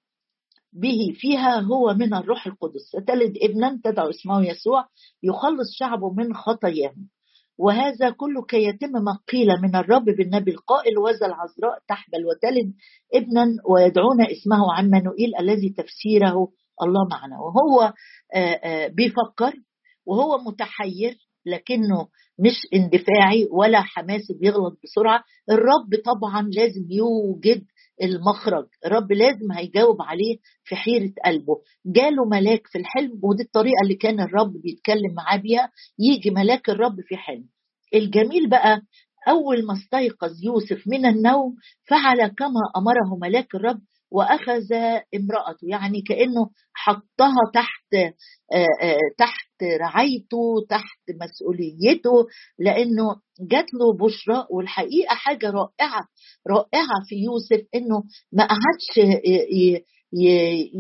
به 0.74 1.14
فيها 1.16 1.60
هو 1.60 1.94
من 1.94 2.14
الروح 2.14 2.48
القدس. 2.48 2.82
ستلد 2.88 3.34
ابنا 3.42 3.80
تدعو 3.84 4.10
اسمه 4.10 4.48
يسوع 4.48 4.86
يخلص 5.24 5.68
شعبه 5.80 6.14
من 6.14 6.34
خطاياهم 6.34 7.10
وهذا 7.58 8.10
كله 8.10 8.46
كي 8.46 8.64
يتم 8.64 8.92
ما 8.92 9.20
قيل 9.32 9.48
من 9.64 9.76
الرب 9.76 10.06
بالنبي 10.06 10.52
القائل 10.52 10.98
وذا 10.98 11.26
العذراء 11.26 11.80
تحبل 11.88 12.26
وتلد 12.26 12.74
ابنا 13.14 13.46
ويدعون 13.70 14.22
اسمه 14.22 14.74
عمانوئيل 14.74 15.32
الذي 15.40 15.70
تفسيره 15.78 16.48
الله 16.84 17.08
معنا. 17.12 17.40
وهو 17.40 17.94
بيفكر 18.96 19.54
وهو 20.06 20.38
متحير 20.38 21.18
لكنه 21.46 22.08
مش 22.40 22.68
اندفاعي 22.74 23.48
ولا 23.52 23.82
حماسي 23.82 24.34
بيغلط 24.42 24.80
بسرعة. 24.84 25.24
الرب 25.50 26.02
طبعا 26.06 26.42
لازم 26.42 26.88
يوجد 26.90 27.64
المخرج. 28.04 28.68
الرب 28.86 29.12
لازم 29.12 29.52
هيجاوب 29.52 30.02
عليه 30.02 30.38
في 30.64 30.76
حيرة 30.76 31.14
قلبه. 31.26 31.62
جاله 31.86 32.26
ملاك 32.26 32.68
في 32.68 32.78
الحلم 32.78 33.20
ودي 33.24 33.44
الطريقة 33.44 33.82
اللي 33.84 33.96
كان 33.96 34.20
الرب 34.20 34.54
بيتكلم 34.64 35.14
معاه 35.16 35.38
بيها. 35.38 35.72
يجي 36.00 36.30
ملاك 36.30 36.70
الرب 36.70 36.96
في 37.08 37.18
حلم. 37.18 37.46
الجميل 37.96 38.50
بقى 38.50 38.82
أول 39.30 39.66
ما 39.66 39.74
استيقظ 39.74 40.44
يوسف 40.44 40.84
من 40.88 41.06
النوم 41.06 41.56
فعل 41.90 42.28
كما 42.28 42.62
أمره 42.78 43.18
ملاك 43.22 43.56
الرب 43.56 43.82
وأخذ 44.12 44.74
امرأته 45.16 45.68
يعني 45.68 46.02
كأنه 46.02 46.50
حطها 46.74 47.52
تحت 47.54 48.14
تحت 49.18 49.64
رعايته 49.80 50.66
تحت 50.70 51.00
مسؤوليته 51.22 52.28
لأنه 52.60 53.16
جات 53.42 53.66
له 53.74 53.94
بشرى 54.08 54.46
والحقيقة 54.50 55.16
حاجة 55.16 55.50
رائعة 55.50 56.08
رائعة 56.50 56.96
في 57.10 57.16
يوسف 57.16 57.66
إنه 57.76 58.04
ما 58.32 58.44
قعدش 58.48 59.18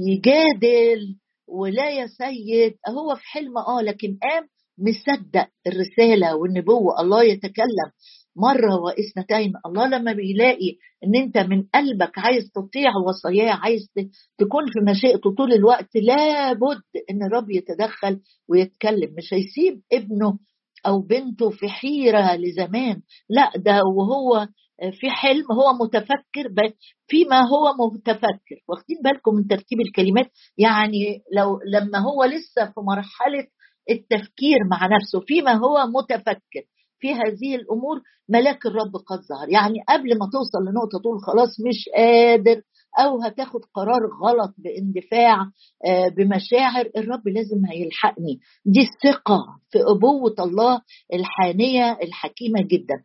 يجادل 0.07 1.15
ولا 1.47 1.89
يا 1.89 2.07
سيد 2.07 2.75
هو 2.89 3.15
في 3.15 3.21
حلم 3.25 3.57
آه 3.57 3.81
لكن 3.81 4.17
قام 4.23 4.47
مصدق 4.79 5.47
الرسالة 5.67 6.35
والنبوة 6.35 7.01
الله 7.01 7.23
يتكلم. 7.23 7.89
مرة 8.37 8.75
واثنتين 8.85 9.53
الله 9.65 9.87
لما 9.87 10.13
بيلاقي 10.13 10.75
إن 11.03 11.15
أنت 11.23 11.37
من 11.37 11.63
قلبك 11.73 12.19
عايز 12.19 12.51
تطيع 12.55 12.91
وصاياه 13.07 13.53
عايز 13.53 13.89
تكون 14.37 14.65
في 14.65 14.91
مشيئته 14.91 15.35
طول 15.37 15.53
الوقت 15.53 15.95
لابد 15.95 16.81
إن 17.11 17.23
الرب 17.23 17.49
يتدخل 17.51 18.19
ويتكلم. 18.49 19.13
مش 19.17 19.33
هيسيب 19.33 19.81
ابنه 19.93 20.39
أو 20.85 21.01
بنته 21.01 21.49
في 21.49 21.67
حيرة 21.69 22.35
لزمان 22.35 23.01
لا 23.29 23.51
ده 23.57 23.81
وهو 23.97 24.47
في 24.99 25.09
حلم 25.09 25.45
هو 25.51 25.85
متفكر 25.85 26.73
فيما 27.07 27.39
هو 27.39 27.87
متفكر. 27.93 28.57
واخدين 28.69 28.97
بالكم 29.03 29.35
من 29.35 29.47
ترتيب 29.47 29.81
الكلمات؟ 29.81 30.31
يعني 30.57 31.21
لو 31.35 31.59
لما 31.73 31.99
هو 31.99 32.23
لسه 32.23 32.65
في 32.65 32.79
مرحلة 32.81 33.47
التفكير 33.89 34.57
مع 34.71 34.85
نفسه 34.85 35.19
فيما 35.27 35.53
هو 35.53 35.87
متفكر. 35.87 36.63
في 36.99 37.13
هذه 37.13 37.55
الأمور 37.55 38.01
ملاك 38.29 38.65
الرب 38.65 38.95
قد 39.07 39.19
ظهر 39.19 39.49
يعني 39.49 39.79
قبل 39.89 40.09
ما 40.19 40.29
توصل 40.33 40.61
لنقطة 40.69 40.99
تقول 40.99 41.19
خلاص 41.19 41.49
مش 41.67 41.89
قادر 41.95 42.61
أو 42.99 43.21
هتاخد 43.21 43.59
قرار 43.73 44.01
غلط 44.23 44.53
باندفاع 44.57 45.41
آه، 45.85 46.07
بمشاعر 46.07 46.89
الرب 46.97 47.27
لازم 47.27 47.65
هيلحقني. 47.71 48.39
دي 48.65 48.79
الثقه 48.81 49.39
في 49.69 49.79
أبوة 49.95 50.35
الله 50.39 50.81
الحانية 51.13 51.97
الحكيمة 52.03 52.61
جدا. 52.61 52.95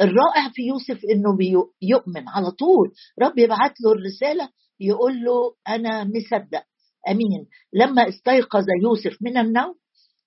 الرائع 0.00 0.48
في 0.54 0.62
يوسف 0.62 1.00
إنه 1.14 1.36
بيؤمن 1.36 2.28
على 2.28 2.50
طول. 2.50 2.92
رب 3.22 3.38
يبعت 3.38 3.80
له 3.80 3.92
الرسالة 3.92 4.48
يقول 4.80 5.12
له 5.12 5.54
أنا 5.68 6.04
مصدق. 6.04 6.62
أمين. 7.08 7.46
لما 7.72 8.08
استيقظ 8.08 8.64
يوسف 8.82 9.16
من 9.22 9.36
النوم 9.36 9.74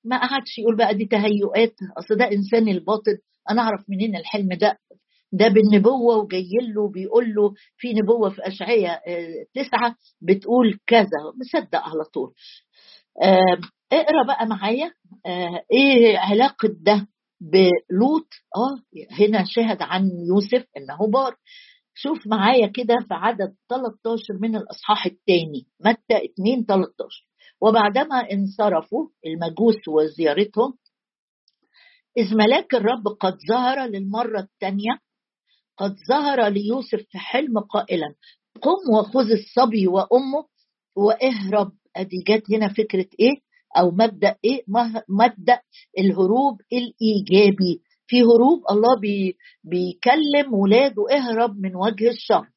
ما 0.06 0.18
قعدش 0.18 0.58
يقول 0.60 0.76
بقى 0.76 0.96
دي 0.96 1.06
تهيؤات. 1.06 1.76
أصل 1.98 2.16
ده 2.18 2.32
إنسان 2.32 2.68
الباطن. 2.68 3.18
أنا 3.52 3.62
أعرف 3.62 3.84
منين 3.90 4.16
الحلم 4.16 4.50
ده؟ 4.54 4.80
ده 5.32 5.48
بالنبوة 5.48 6.18
وجاي 6.18 6.50
له 6.76 6.90
بيقول 6.90 7.34
له 7.36 7.54
في 7.78 7.94
نبوة 7.94 8.30
في 8.30 8.48
اشعياء 8.48 9.02
آه، 9.08 9.46
تسعة 9.54 9.96
بتقول 10.22 10.80
كذا. 10.88 11.20
مصدق 11.40 11.80
على 11.82 12.04
طول. 12.14 12.34
اقرأ 13.94 14.24
بقى 14.28 14.46
معايا. 14.48 14.92
آه، 15.26 15.64
إيه 15.72 16.18
علاقة 16.18 16.70
ده 16.80 17.08
بلوط؟ 17.42 18.28
آه 18.58 18.82
هنا 19.20 19.44
شهد 19.48 19.78
عن 19.82 20.10
يوسف 20.30 20.68
إنه 20.78 21.12
بار. 21.14 21.36
شوف 21.98 22.28
معايا 22.28 22.68
كده 22.68 22.96
في 23.08 23.14
عدد 23.14 23.56
13 23.70 24.34
من 24.42 24.56
الأصحاح 24.56 25.06
الثاني 25.06 25.68
متى 25.86 26.26
2 26.26 26.66
13 26.66 27.26
وبعدما 27.62 28.32
انصرفوا 28.32 29.08
المجوس 29.26 29.88
وزيارتهم 29.88 30.78
إذ 32.18 32.36
ملاك 32.38 32.74
الرب 32.76 33.08
قد 33.20 33.38
ظهر 33.50 33.86
للمرة 33.86 34.40
الثانية 34.40 35.00
قد 35.78 35.96
ظهر 36.10 36.48
ليوسف 36.48 37.00
في 37.10 37.18
حلم 37.18 37.60
قائلا 37.60 38.16
قم 38.62 38.94
وخذ 38.94 39.32
الصبي 39.32 39.88
وأمه 39.88 40.46
وإهرب. 40.96 41.72
أدي 41.96 42.18
جت 42.28 42.44
هنا 42.52 42.74
فكرة 42.74 43.08
إيه؟ 43.20 43.42
أو 43.78 43.92
مبدأ 43.92 44.36
إيه؟ 44.46 44.64
مبدأ 45.10 45.62
الهروب 46.00 46.62
الإيجابي. 46.74 47.82
في 48.08 48.22
هروب 48.22 48.64
الله 48.72 49.00
بي 49.00 49.38
بيكلم 49.64 50.54
ولاده 50.54 51.04
إهرب 51.12 51.60
من 51.60 51.76
وجه 51.76 52.10
الشر 52.10 52.50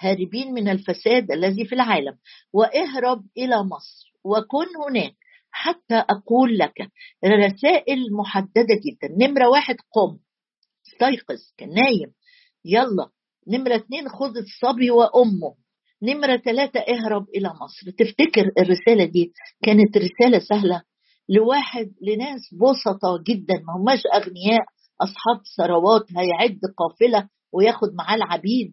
هاربين 0.00 0.52
من 0.54 0.68
الفساد 0.68 1.30
الذي 1.30 1.64
في 1.64 1.74
العالم 1.74 2.18
وإهرب 2.52 3.24
إلى 3.38 3.62
مصر. 3.62 4.13
وكن 4.24 4.66
هناك. 4.88 5.14
حتى 5.50 5.94
أقول 5.94 6.58
لك 6.58 6.88
رسائل 7.24 7.98
محددة 8.12 8.74
جدا. 8.84 9.26
نمرة 9.26 9.48
واحد 9.48 9.76
قم. 9.92 10.18
استيقظ 10.86 11.38
كان 11.56 11.68
نايم 11.68 12.12
يلا. 12.64 13.08
نمرة 13.48 13.76
اتنين 13.76 14.08
خذ 14.08 14.36
الصبي 14.36 14.90
وأمه. 14.90 15.54
نمرة 16.02 16.36
ثلاثة 16.36 16.80
اهرب 16.80 17.26
إلى 17.36 17.48
مصر. 17.48 17.90
تفتكر 17.98 18.50
الرسالة 18.58 19.04
دي 19.04 19.32
كانت 19.62 19.96
رسالة 19.96 20.38
سهلة؟ 20.38 20.82
لواحد 21.28 21.92
لناس 22.02 22.40
بسطة 22.54 23.22
جدا. 23.26 23.54
ما 23.54 23.76
هماش 23.82 24.00
أغنياء. 24.14 24.64
أصحاب 25.02 25.40
ثروات. 25.56 26.04
هيعد 26.16 26.58
قافلة 26.78 27.28
وياخد 27.52 27.88
معاه 27.94 28.14
العبيد 28.16 28.70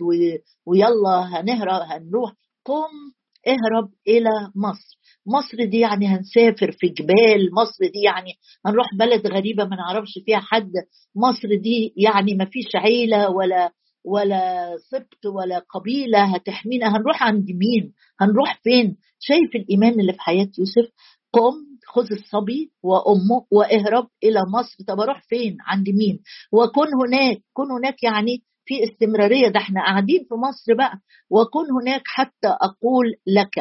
ويلا 0.65 1.19
هنهرب 1.39 1.81
هنروح. 1.81 2.31
قم. 2.65 3.20
اهرب 3.47 3.89
إلى 4.07 4.29
مصر. 4.55 4.97
مصر 5.27 5.65
دي 5.65 5.79
يعني 5.79 6.07
هنسافر 6.07 6.71
في 6.71 6.87
جبال 6.87 7.49
مصر 7.53 7.91
دي 7.93 7.99
يعني 8.05 8.31
هنروح 8.65 8.87
بلد 8.99 9.27
غريبة 9.27 9.63
ما 9.65 9.75
نعرفش 9.75 10.19
فيها 10.25 10.39
حد. 10.39 10.71
مصر 11.15 11.55
دي 11.55 11.93
يعني 11.97 12.35
ما 12.35 12.45
فيش 12.45 12.75
عيلة 12.75 13.29
ولا 13.29 13.71
ولا 14.05 14.71
سبط 14.91 15.25
ولا 15.25 15.59
قبيلة 15.59 16.35
هتحمينا. 16.35 16.97
هنروح 16.97 17.23
عند 17.23 17.45
مين؟ 17.51 17.93
هنروح 18.21 18.59
فين؟ 18.63 18.97
شايف 19.19 19.55
الإيمان 19.55 19.99
اللي 19.99 20.13
في 20.13 20.19
حياة 20.21 20.49
يوسف؟ 20.59 20.91
قم 21.33 21.53
خذ 21.87 22.07
الصبي 22.11 22.71
وأمه 22.83 23.45
واهرب 23.51 24.07
إلى 24.23 24.39
مصر. 24.53 24.83
طب 24.87 24.99
أروح 24.99 25.21
فين؟ 25.29 25.57
عند 25.61 25.89
مين؟ 25.89 26.19
وكن 26.51 26.87
هناك. 27.05 27.41
كن 27.53 27.71
هناك 27.71 28.03
يعني 28.03 28.43
في 28.65 28.83
استمرارية 28.83 29.47
ده 29.47 29.59
إحنا 29.59 29.81
قاعدين 29.81 30.25
في 30.29 30.35
مصر 30.35 30.73
بقى 30.77 30.93
وكن 31.29 31.71
هناك 31.81 32.01
حتى 32.05 32.47
أقول 32.47 33.05
لك. 33.27 33.57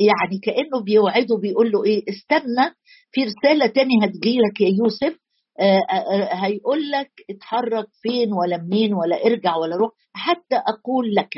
يعني 0.00 0.38
كأنه 0.42 0.84
بيوعده 0.84 1.36
بيقول 1.36 1.70
له 1.72 1.84
إيه 1.84 2.02
استنى 2.08 2.74
في 3.12 3.24
رسالة 3.24 3.66
تاني 3.66 3.94
هتجيلك 4.04 4.60
يا 4.60 4.68
يوسف. 4.68 5.18
آه، 5.60 5.80
آه، 5.90 5.94
آه، 5.94 6.34
هيقول 6.46 6.90
لك 6.90 7.10
اتحرك 7.30 7.86
فين 8.02 8.32
ولا 8.32 8.56
منين 8.56 8.94
ولا 8.94 9.26
ارجع 9.26 9.56
ولا 9.56 9.76
روح 9.76 9.90
حتى 10.12 10.56
أقول 10.56 11.14
لك. 11.14 11.34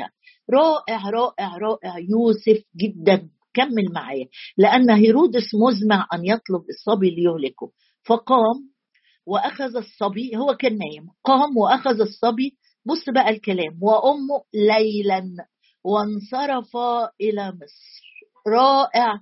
رائع 0.53 1.09
رائع 1.09 1.57
رائع 1.57 1.97
يوسف 1.97 2.63
جدا. 2.77 3.29
كمل 3.53 3.91
معايا. 3.93 4.25
لأن 4.57 4.89
هيرودس 4.91 5.55
مزمع 5.55 6.07
أن 6.13 6.25
يطلب 6.25 6.61
الصبي 6.69 7.09
ليهلكه. 7.09 7.71
فقام 8.05 8.73
وأخذ 9.25 9.75
الصبي 9.77 10.37
هو 10.37 10.55
كان 10.55 10.77
نايم 10.77 11.07
قام 11.23 11.57
وأخذ 11.57 12.01
الصبي 12.01 12.57
بص 12.85 13.09
بقى 13.15 13.29
الكلام. 13.29 13.77
وامه 13.81 14.43
ليلا 14.53 15.23
وانصرف 15.83 16.71
إلى 17.21 17.47
مصر. 17.51 18.03
رائع 18.47 19.13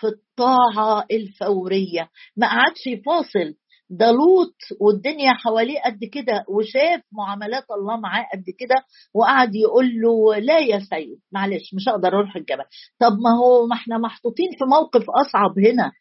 في 0.00 0.06
الطاعة 0.06 1.04
الفورية. 1.10 2.10
ما 2.36 2.46
قعدش 2.46 2.86
يفاصل 2.86 3.54
ده 3.90 4.10
لوط 4.12 4.54
والدنيا 4.80 5.32
حواليه 5.32 5.80
قد 5.84 6.04
كده. 6.12 6.44
وشاف 6.48 7.00
معاملات 7.12 7.64
الله 7.70 7.96
معاه 8.00 8.26
قد 8.34 8.44
كده. 8.58 8.74
وقعد 9.14 9.54
يقول 9.54 9.86
له 10.00 10.36
لا 10.36 10.58
يا 10.58 10.78
سيد. 10.78 11.18
معلش 11.32 11.74
مش 11.74 11.88
هقدر 11.88 12.08
أروح 12.08 12.36
الجبل. 12.36 12.64
طب 13.00 13.12
ما 13.12 13.30
هو 13.44 13.66
ما 13.66 13.74
إحنا 13.76 13.98
محطوطين 13.98 14.50
في 14.50 14.64
موقف 14.64 15.04
أصعب 15.10 15.58
هنا. 15.58 15.92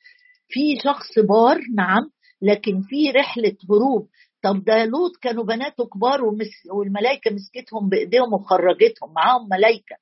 في 0.49 0.77
شخص 0.83 1.19
بار 1.29 1.57
نعم 1.75 2.09
لكن 2.41 2.81
في 2.81 3.11
رحلة 3.11 3.55
هروب. 3.69 4.07
طب 4.43 4.63
ده 4.63 4.85
لوط 4.85 5.11
كانوا 5.21 5.43
بناته 5.43 5.85
كبار 5.85 6.23
ومس 6.23 6.51
والملائكة 6.73 7.31
مسكتهم 7.31 7.89
بإيديهم 7.89 8.33
وخرجتهم 8.33 9.13
معاهم 9.15 9.49
ملائكة. 9.51 9.95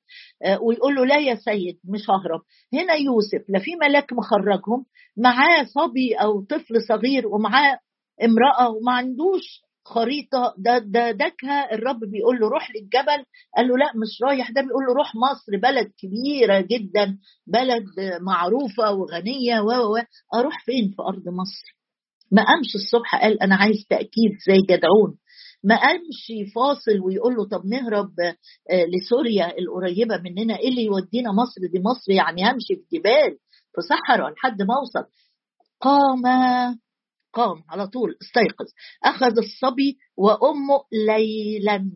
آه، 0.44 0.62
ويقول 0.62 0.94
له 0.94 1.06
لا 1.06 1.18
يا 1.18 1.34
سيد 1.34 1.78
مش 1.84 2.10
ههرب. 2.10 2.40
هنا 2.72 2.94
يوسف 2.94 3.44
لا 3.48 3.58
في 3.58 3.76
ملاك 3.76 4.12
مخرجهم 4.12 4.86
معاه 5.16 5.64
صبي 5.64 6.14
أو 6.14 6.40
طفل 6.42 6.82
صغير 6.88 7.26
ومعاه 7.28 7.78
امرأة 8.24 8.70
وما 8.70 8.92
عندوش 8.92 9.62
خريطة. 9.84 10.54
ده 10.58 10.78
ده 10.78 11.10
دكها 11.10 11.72
الرب 11.74 12.00
بيقول 12.00 12.40
له 12.40 12.48
روح 12.48 12.70
للجبل. 12.70 13.24
قال 13.56 13.68
له 13.68 13.76
لا 13.78 13.92
مش 13.96 14.22
رايح. 14.22 14.50
ده 14.50 14.62
بيقول 14.62 14.84
له 14.84 14.94
روح 14.94 15.12
مصر 15.14 15.56
بلد 15.62 15.92
كبيرة 15.98 16.60
جدا 16.60 17.18
بلد 17.46 17.84
معروفة 18.20 18.92
وغنية 18.92 19.60
و 19.60 19.96
أروح 20.34 20.64
فين 20.64 20.90
في 20.96 21.02
أرض 21.02 21.28
مصر؟ 21.28 21.77
ما 22.32 22.44
قامش 22.44 22.74
الصبح 22.74 23.22
قال 23.22 23.42
أنا 23.42 23.54
عايز 23.56 23.86
تأكيد 23.90 24.32
زي 24.48 24.58
جدعون. 24.70 25.18
ما 25.64 25.76
قامش 25.80 26.52
فاصل 26.54 27.00
ويقول 27.04 27.34
له 27.34 27.48
طب 27.48 27.66
نهرب 27.66 28.10
آه، 28.70 28.84
لسوريا 28.84 29.58
القريبة 29.58 30.16
مننا 30.18 30.58
إيه 30.58 30.68
اللي 30.68 30.84
يودينا 30.84 31.32
مصر؟ 31.32 31.60
دي 31.72 31.78
مصر 31.80 32.12
يعني 32.12 32.42
همشي 32.50 32.74
في 32.76 32.98
جبال 32.98 33.38
في 33.74 33.80
صحراء 33.88 34.32
لحد 34.32 34.62
ما 34.62 34.74
أوصل. 34.74 35.10
قام 35.80 36.22
قام 37.32 37.62
على 37.68 37.86
طول 37.88 38.16
استيقظ. 38.22 38.66
أخذ 39.04 39.38
الصبي 39.38 39.96
وأمه 40.16 40.80
ليلا 41.06 41.90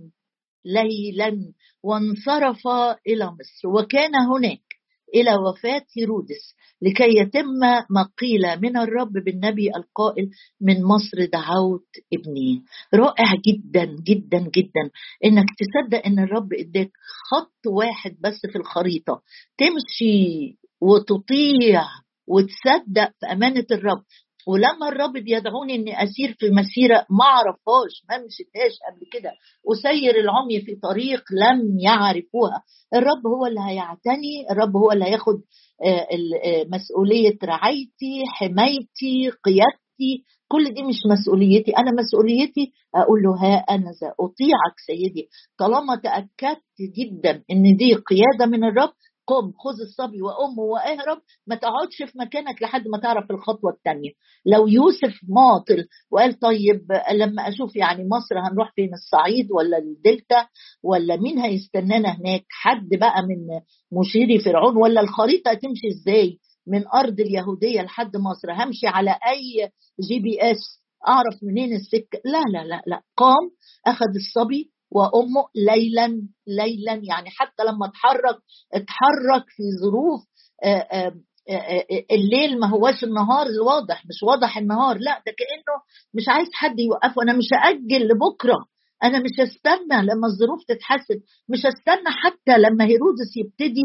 ليلا 0.64 1.52
وانصرف 1.82 2.66
إلى 3.06 3.24
مصر. 3.26 3.68
وكان 3.68 4.14
هناك 4.14 4.71
إلى 5.14 5.34
وفاة 5.34 5.82
هيرودس 5.96 6.54
لكي 6.82 7.18
يتم 7.18 7.46
ما 7.90 8.08
قيل 8.18 8.60
من 8.62 8.76
الرب 8.76 9.12
بالنبي 9.12 9.70
القائل 9.76 10.30
من 10.60 10.82
مصر 10.84 11.24
دعوت 11.32 11.86
ابني. 12.12 12.62
رائع 12.94 13.34
جدا 13.46 13.84
جدا 13.84 14.38
جدا. 14.38 14.90
إنك 15.24 15.46
تصدق 15.58 16.06
إن 16.06 16.18
الرب 16.18 16.52
إداك 16.52 16.90
خط 17.30 17.66
واحد 17.66 18.16
بس 18.20 18.40
في 18.52 18.58
الخريطة. 18.58 19.22
تمشي 19.58 20.58
وتطيع 20.80 21.82
وتصدق 22.26 23.12
في 23.20 23.26
أمانة 23.32 23.66
الرب. 23.70 24.02
ولما 24.46 24.88
الرب 24.88 25.12
بيدعوني 25.12 25.74
إني 25.74 26.02
أسير 26.02 26.32
في 26.38 26.50
مسيرة 26.50 27.06
ما 27.10 27.24
أعرفهاش 27.24 27.94
ما 28.08 28.16
مشيتهاش 28.26 28.74
قبل 28.88 29.06
كده 29.12 29.30
اسير 29.72 30.20
العمي 30.20 30.60
في 30.60 30.74
طريق 30.82 31.22
لم 31.32 31.78
يعرفوها 31.78 32.62
الرب 32.94 33.26
هو 33.26 33.46
اللي 33.46 33.60
هيعتني 33.60 34.50
الرب 34.50 34.76
هو 34.76 34.92
اللي 34.92 35.04
هياخد 35.04 35.40
آه، 35.84 36.06
آه، 36.44 36.64
مسؤولية 36.72 37.38
رعايتي 37.44 38.22
حمايتي 38.32 39.30
قيادتي 39.44 40.24
كل 40.48 40.64
دي 40.74 40.82
مش 40.82 40.96
مسؤوليتي 41.10 41.70
أنا 41.70 41.90
مسؤوليتي 41.92 42.72
أقول 42.94 43.22
له 43.22 43.30
ها 43.30 43.56
أنا 43.70 43.90
اطيعك 44.20 44.76
سيدي. 44.86 45.28
طالما 45.58 45.96
تأكدت 45.96 46.62
جدا 46.98 47.42
إن 47.50 47.76
دي 47.76 47.94
قيادة 47.94 48.46
من 48.46 48.64
الرب 48.64 48.92
قم 49.26 49.52
خذ 49.52 49.80
الصبي 49.80 50.22
وامه 50.22 50.62
واهرب. 50.62 51.18
ما 51.46 51.54
تقعدش 51.56 51.96
في 52.12 52.18
مكانك 52.18 52.62
لحد 52.62 52.88
ما 52.88 52.98
تعرف 52.98 53.30
الخطوة 53.30 53.70
الثانية 53.72 54.10
لو 54.46 54.66
يوسف 54.66 55.14
ماطل 55.28 55.86
وقال 56.10 56.38
طيب 56.38 56.80
لما 57.12 57.48
أشوف 57.48 57.76
يعني 57.76 58.08
مصر 58.08 58.38
هنروح 58.38 58.72
فين 58.74 58.94
الصعيد 58.94 59.48
ولا 59.52 59.78
الدلتا 59.78 60.46
ولا 60.82 61.16
مين 61.16 61.38
هيستنانا 61.38 62.08
هناك؟ 62.08 62.44
حد 62.50 62.88
بقى 63.00 63.22
من 63.22 63.60
مشيري 64.00 64.38
فرعون 64.38 64.76
ولا 64.76 65.00
الخريطة 65.00 65.50
هتمشي 65.50 65.88
إزاي؟ 65.88 66.38
من 66.66 66.88
أرض 66.94 67.20
اليهودية 67.20 67.82
لحد 67.82 68.16
مصر. 68.16 68.52
همشي 68.52 68.86
على 68.86 69.10
أي 69.10 69.70
GPS؟ 70.08 70.82
أعرف 71.08 71.34
منين 71.42 71.72
السكة؟ 71.72 72.20
لا 72.24 72.42
لا 72.52 72.64
لا 72.64 72.82
لا. 72.86 73.02
قام 73.16 73.50
أخذ 73.86 74.14
الصبي 74.16 74.71
وأمه 74.94 75.44
ليلا 75.54 76.06
ليلا. 76.46 76.92
يعني 76.92 77.30
حتى 77.30 77.62
لما 77.64 77.86
اتحرك 77.86 78.38
اتحرك 78.74 79.44
في 79.56 79.62
ظروف 79.82 80.20
آه، 80.64 80.68
آه، 80.68 81.12
آه، 81.50 81.84
الليل 82.10 82.60
ما 82.60 82.68
هواش 82.70 83.04
النهار 83.04 83.46
الواضح. 83.46 84.02
مش 84.06 84.22
واضح 84.22 84.58
النهار 84.58 84.96
لا 84.98 85.22
ده 85.26 85.32
كأنه 85.38 85.76
مش 86.14 86.28
عايز 86.28 86.48
حد 86.54 86.78
يوقفه. 86.80 87.22
أنا 87.22 87.32
مش 87.32 87.48
هأجل 87.52 88.08
لبكرة. 88.08 88.58
أنا 89.04 89.18
مش 89.18 89.30
هستنى 89.40 90.02
لما 90.02 90.26
الظروف 90.26 90.64
تتحسن. 90.68 91.14
مش 91.48 91.58
هستنى 91.66 92.10
حتى 92.24 92.58
لما 92.58 92.84
هيرودس 92.84 93.36
يبتدي 93.36 93.82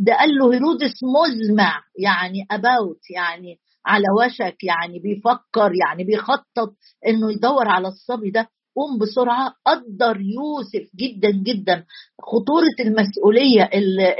ده 0.00 0.14
قال 0.14 0.30
له 0.38 0.54
هيرودس 0.54 0.94
مزمع 1.16 1.82
يعني 1.98 2.46
اباوت 2.50 3.00
يعني 3.14 3.58
على 3.86 4.04
وشك 4.20 4.64
يعني 4.64 4.98
بيفكر 4.98 5.70
يعني 5.86 6.04
بيخطط 6.04 6.74
إنه 7.06 7.32
يدور 7.32 7.68
على 7.68 7.88
الصبي 7.88 8.30
ده. 8.30 8.48
قوم 8.76 8.98
بسرعة 8.98 9.54
قدر 9.66 10.20
يوسف 10.20 10.90
جدا 10.96 11.30
جدا 11.30 11.84
خطورة 12.22 12.76
المسؤولية 12.80 13.70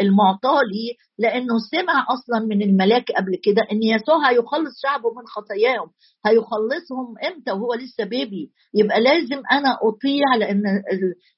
المعطاة 0.00 0.60
ليه 0.72 0.94
لأنه 1.18 1.58
سمع 1.70 2.06
أصلا 2.14 2.46
من 2.46 2.62
الملاك 2.62 3.04
قبل 3.12 3.36
كده 3.44 3.62
أن 3.72 3.82
يسوع 3.82 4.30
هيخلص 4.30 4.82
شعبه 4.82 5.10
من 5.10 5.26
خطاياهم. 5.26 5.88
هيخلصهم 6.26 7.14
إمتى 7.28 7.52
وهو 7.52 7.74
لسه 7.74 8.04
بيبي 8.04 8.50
يبقى 8.74 9.00
لازم 9.00 9.42
أنا 9.52 9.78
أطيع 9.82 10.34
لأن 10.38 10.62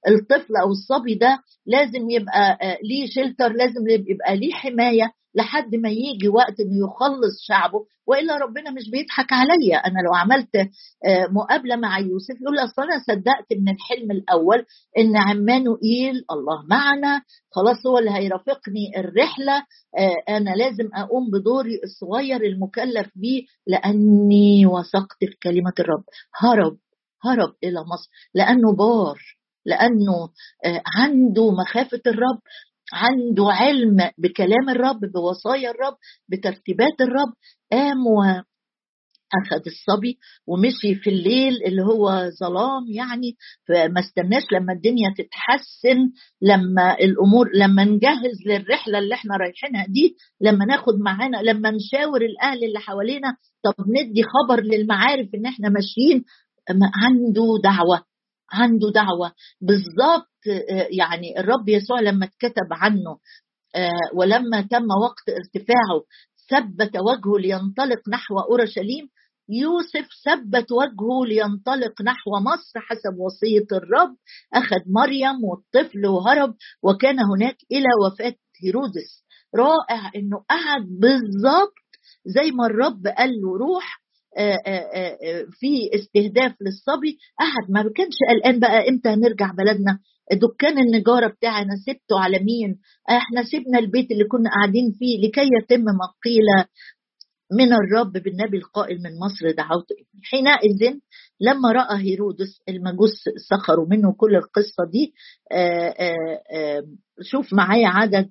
الطفل 0.09 0.57
أو 0.63 0.71
الصبي 0.71 1.15
ده 1.15 1.39
لازم 1.67 2.11
يبقى 2.11 2.59
آه، 2.63 2.79
ليه 2.85 3.07
شلتر 3.11 3.49
لازم 3.53 3.89
يبقى 4.09 4.37
ليه 4.37 4.53
حماية. 4.53 5.11
لحد 5.37 5.75
ما 5.75 5.89
يجي 5.89 6.29
وقت 6.29 6.61
إنه 6.61 6.79
يخلص 6.87 7.41
شعبه 7.49 7.87
وإلا 8.07 8.37
ربنا 8.37 8.71
مش 8.71 8.91
بيضحك 8.91 9.33
عليا. 9.33 9.77
أنا 9.77 9.99
لو 10.07 10.15
عملت 10.15 10.57
آه، 11.07 11.27
مقابلة 11.31 11.77
مع 11.77 11.99
يوسف 11.99 12.41
يقول 12.41 12.59
أصل 12.59 12.83
أنا 12.83 13.03
صدقت 13.07 13.47
من 13.61 13.69
الحلم 13.69 14.11
الأول 14.11 14.65
إن 14.99 15.17
عمانوئيل 15.17 16.15
الله 16.31 16.63
معنا 16.71 17.23
خلاص 17.53 17.87
هو 17.87 17.99
اللي 17.99 18.11
هيرافقني 18.11 18.93
الرحلة 19.01 19.57
آه، 19.99 20.37
أنا 20.37 20.51
لازم 20.51 20.89
أقوم 20.95 21.31
بدوري 21.31 21.81
الصغير 21.85 22.41
المكلف 22.45 23.11
بيه 23.17 23.43
لأني 23.67 24.67
وثقت 24.67 25.19
في 25.21 25.37
كلمة 25.43 25.73
الرب. 25.81 26.05
هرب 26.41 26.77
هرب 27.25 27.55
إلى 27.65 27.81
مصر 27.81 28.11
لأنه 28.35 28.73
بار 28.77 29.19
لأنه 29.67 30.15
آه، 30.65 30.83
عنده 30.99 31.51
مخافة 31.51 32.01
الرب. 32.07 32.41
عنده 32.93 33.45
علم 33.53 34.11
بكلام 34.19 34.71
الرب 34.71 35.01
بوصايا 35.15 35.71
الرب 35.71 35.97
بترتيبات 36.29 37.01
الرب. 37.01 37.33
قام 37.73 38.05
أخذ 39.43 39.63
الصبي 39.67 40.19
ومشي 40.47 40.95
في 40.95 41.11
الليل 41.11 41.55
اللي 41.67 41.83
هو 41.83 42.31
ظلام 42.41 42.85
يعني 42.95 43.37
فما 43.69 44.01
استناش 44.01 44.43
لما 44.53 44.73
الدنيا 44.73 45.15
تتحسن 45.19 45.99
لما 46.43 46.95
الأمور 46.95 47.51
لما 47.55 47.85
نجهز 47.85 48.37
للرحلة 48.47 48.99
اللي 48.99 49.15
إحنا 49.15 49.37
رايحينها 49.37 49.87
دي 49.89 50.17
لما 50.41 50.65
ناخد 50.65 50.95
معانا 50.99 51.37
لما 51.37 51.71
نشاور 51.71 52.23
الأهل 52.23 52.65
اللي 52.65 52.79
حوالينا 52.79 53.37
طب 53.65 53.75
ندي 53.89 54.23
خبر 54.23 54.61
للمعارف 54.63 55.29
إن 55.35 55.47
إحنا 55.47 55.69
ماشيين. 55.69 56.25
عنده 56.95 57.45
دعوة 57.65 58.03
عنده 58.53 58.91
دعوة. 58.95 59.33
بالظبط 59.61 60.36
يعني 60.91 61.41
الرب 61.41 61.69
يسوع 61.69 62.01
لما 62.01 62.27
اتكتب 62.27 62.69
عنه 62.73 63.19
آه، 63.77 63.91
ولما 64.15 64.61
تم 64.61 64.87
وقت 65.03 65.29
ارتفاعه 65.29 66.03
ثبت 66.51 66.97
وجهه 66.97 67.39
لينطلق 67.41 68.09
نحو 68.09 68.39
أورشليم 68.51 69.09
يوسف 69.49 70.07
ثبت 70.25 70.73
وجهه 70.73 71.25
لينطلق 71.29 72.03
نحو 72.03 72.31
مصر 72.41 72.81
حسب 72.81 73.19
وصية 73.19 73.67
الرب 73.73 74.17
أخذ 74.55 74.81
مريم 74.87 75.45
والطفل 75.45 76.07
وهرب 76.07 76.55
وكان 76.83 77.17
هناك 77.21 77.57
إلى 77.73 77.89
وفاة 78.07 78.35
هيرودس. 78.65 79.25
رائع 79.57 80.11
إنه 80.17 80.37
قعد 80.51 80.83
بالظبط 81.01 81.75
زي 82.27 82.51
ما 82.51 82.67
الرب 82.67 83.07
قال 83.07 83.31
له 83.31 83.59
روح 83.59 84.03
آه، 84.39 84.59
آه، 84.67 85.45
في 85.51 85.91
استهداف 85.95 86.55
للصبي 86.61 87.19
قعد 87.39 87.71
ما 87.71 87.93
كانش 87.97 88.15
قلقان 88.31 88.61
بقى 88.61 88.89
إمتى 88.89 89.09
هنرجع 89.09 89.51
بلدنا؟ 89.59 89.99
دكان 90.33 90.79
النجارة 90.79 91.27
بتاعنا 91.27 91.77
سبته 91.87 92.21
على 92.21 92.39
مين؟ 92.39 92.79
إحنا 93.11 93.43
سيبنا 93.43 93.79
البيت 93.79 94.11
اللي 94.11 94.25
كنا 94.25 94.51
قاعدين 94.51 94.93
فيه 94.99 95.29
لكي 95.29 95.49
يتم 95.63 95.85
ما 95.85 96.07
قيل 96.25 96.67
من 97.53 97.73
الرب 97.73 98.13
بالنبي 98.13 98.57
القائل 98.57 98.97
من 99.03 99.11
مصر 99.19 99.51
دعوت 99.57 99.87
ابني 99.93 100.23
حينئذ 100.25 100.95
لما 101.41 101.73
رأى 101.73 102.03
هيرودس 102.05 102.63
المجوس 102.69 103.13
سخروا 103.51 103.87
منه 103.91 104.13
كل 104.13 104.37
القصة 104.37 104.85
دي 104.93 105.15
آآ 105.53 105.89
آه، 105.89 106.43
آآ 106.53 106.79
آه، 106.79 106.83
شوف 107.23 107.53
معايا 107.53 107.89
عدد 107.89 108.31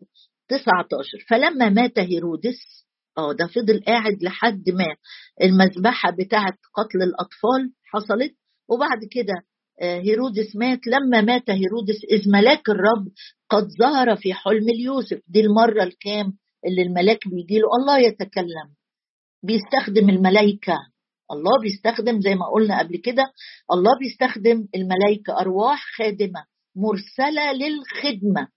19 0.50 1.26
فلما 1.30 1.70
مات 1.70 2.00
هيرودس 2.00 2.86
آه 3.18 3.34
ده 3.34 3.48
فضل 3.48 3.84
قاعد 3.88 4.24
لحد 4.24 4.70
ما 4.70 4.96
المذبحة 5.42 6.12
بتاعت 6.12 6.54
قتل 6.74 7.02
الأطفال 7.04 7.74
حصلت 7.84 8.36
وبعد 8.70 9.00
كده 9.12 9.34
آه، 9.34 9.55
هيرودس 9.82 10.56
مات. 10.56 10.80
لما 10.88 11.22
مات 11.22 11.50
هيرودس 11.50 12.04
إذ 12.12 12.30
ملاك 12.30 12.70
الرب 12.70 13.08
قد 13.50 13.68
ظهر 13.80 14.16
في 14.16 14.34
حلم 14.34 14.66
ليوسف 14.80 15.22
دي 15.28 15.42
المرة 15.42 15.84
الكام 15.84 16.34
اللي 16.66 16.82
الملاك 16.82 17.28
بيجي 17.28 17.60
له 17.60 17.68
الله 17.80 18.00
يتكلم. 18.00 18.68
بيستخدم 19.44 20.10
الملائكة. 20.10 20.78
الله 21.32 21.62
بيستخدم 21.62 22.22
زي 22.22 22.36
ما 22.36 22.46
قلنا 22.54 22.80
قبل 22.80 22.98
كده. 22.98 23.24
الله 23.72 23.92
بيستخدم 24.00 24.68
الملائكة 24.76 25.40
أرواح 25.40 25.84
خادمة 25.98 26.46
مرسلة 26.76 27.52
للخدمة 27.52 28.48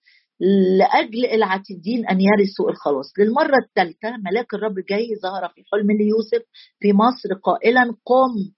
لأجل 0.79 1.27
العتيدين 1.27 2.07
أن 2.07 2.19
يرثوا 2.21 2.71
الخلاص. 2.71 3.13
للمرة 3.19 3.57
الثالثة 3.67 4.17
ملاك 4.31 4.55
الرب 4.55 4.75
جاي 4.91 5.09
ظهر 5.23 5.49
في 5.49 5.63
حلم 5.73 5.87
ليوسف 6.01 6.43
في 6.81 6.93
مصر 6.93 7.35
قائلا 7.45 7.83
قم. 8.05 8.58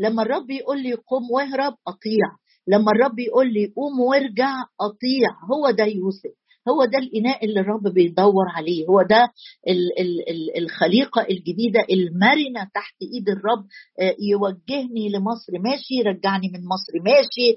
لما 0.00 0.22
الرب 0.22 0.50
يقول 0.50 0.82
لي 0.82 0.92
قم 0.92 1.30
واهرب 1.34 1.74
أطيع. 1.88 2.26
لما 2.68 2.92
الرب 2.92 3.18
يقول 3.18 3.52
لي 3.52 3.66
قوم 3.76 4.00
وارجع 4.00 4.54
أطيع. 4.80 5.28
هو 5.52 5.70
ده 5.70 5.84
يوسف. 5.84 6.34
هو 6.68 6.84
ده 6.84 6.98
الإناء 6.98 7.44
اللي 7.44 7.60
الرب 7.60 7.94
بيدور 7.94 8.44
عليه. 8.56 8.86
هو 8.86 9.02
ده 9.02 9.28
ال 9.68 10.00
ال 10.00 10.28
ال 10.30 10.62
الخليقة 10.62 11.22
الجديدة 11.30 11.80
المرنة 11.90 12.62
تحت 12.74 12.94
إيد 13.14 13.28
الرب. 13.28 13.64
آه، 14.00 14.16
يوجهني 14.30 15.08
لمصر. 15.08 15.52
ماشي 15.64 16.02
رجعني 16.06 16.48
من 16.54 16.60
مصر. 16.64 16.92
ماشي. 17.04 17.48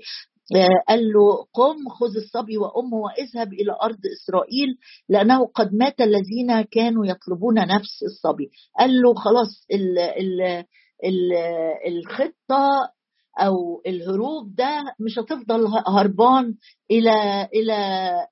آه، 0.55 0.83
قال 0.89 0.99
له 1.13 1.45
قم 1.53 1.89
خذ 1.99 2.15
الصبي 2.15 2.57
وامه 2.57 2.97
واذهب 2.97 3.53
إلى 3.53 3.71
أرض 3.83 3.99
إسرائيل 4.17 4.69
لأنه 5.09 5.45
قد 5.45 5.73
مات 5.73 6.01
الذين 6.01 6.61
كانوا 6.61 7.05
يطلبون 7.05 7.55
نفس 7.55 8.03
الصبي. 8.03 8.49
قال 8.79 8.91
له 9.01 9.13
خلاص 9.13 9.65
ال 9.71 9.99
ال 9.99 10.63
الخطة 11.87 12.93
أو 13.39 13.81
الهروب 13.87 14.55
ده 14.55 14.83
مش 14.99 15.19
هتفضل 15.19 15.67
هربان 15.87 16.55
إلى 16.91 17.47
إلى 17.53 17.77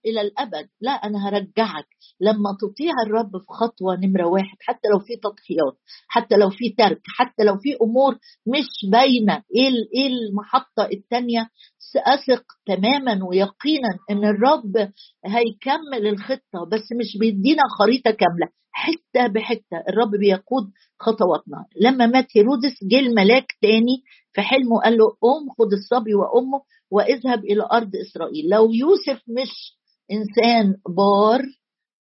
إلى 0.05 0.21
الأبد. 0.21 0.67
لا 0.81 0.91
أنا 0.91 1.29
هرجعك. 1.29 1.85
لما 2.21 2.57
تطيع 2.61 2.91
الرب 3.07 3.31
في 3.37 3.45
خطوة 3.49 3.95
نمرة 3.95 4.25
واحد 4.27 4.57
حتى 4.61 4.87
لو 4.93 4.99
في 4.99 5.15
تضحيات 5.15 5.77
حتى 6.07 6.35
لو 6.35 6.49
في 6.49 6.69
ترك 6.77 7.01
حتى 7.17 7.43
لو 7.43 7.57
في 7.57 7.77
أمور 7.81 8.13
مش 8.47 8.91
باينة 8.91 9.33
إيه 9.55 9.69
إيه 9.95 10.07
المحطة 10.07 10.85
الثانية 10.93 11.49
اثق 12.07 12.43
تماما 12.65 13.25
ويقينا 13.25 13.89
إن 14.11 14.25
الرب 14.25 14.91
هيكمل 15.25 16.07
الخطة 16.07 16.65
بس 16.71 16.91
مش 16.99 17.17
بيدينا 17.19 17.63
خريطة 17.79 18.11
كاملة. 18.11 18.47
حتة 18.73 19.27
بحتة 19.27 19.77
الرب 19.89 20.11
بيقود 20.11 20.63
خطواتنا. 20.99 21.65
لما 21.81 22.05
مات 22.07 22.27
هيرودس 22.35 22.83
جه 22.91 22.99
الملاك 22.99 23.45
تاني 23.61 24.03
في 24.33 24.41
حلمه 24.41 24.81
قال 24.83 24.97
له 24.97 25.05
قوم 25.21 25.49
خد 25.57 25.73
الصبي 25.73 26.15
وأمه 26.15 26.61
واذهب 26.91 27.39
إلى 27.39 27.67
أرض 27.71 27.91
إسرائيل. 27.95 28.49
لو 28.49 28.71
يوسف 28.71 29.21
مش 29.27 29.77
إنسان 30.11 30.75
بار 30.97 31.41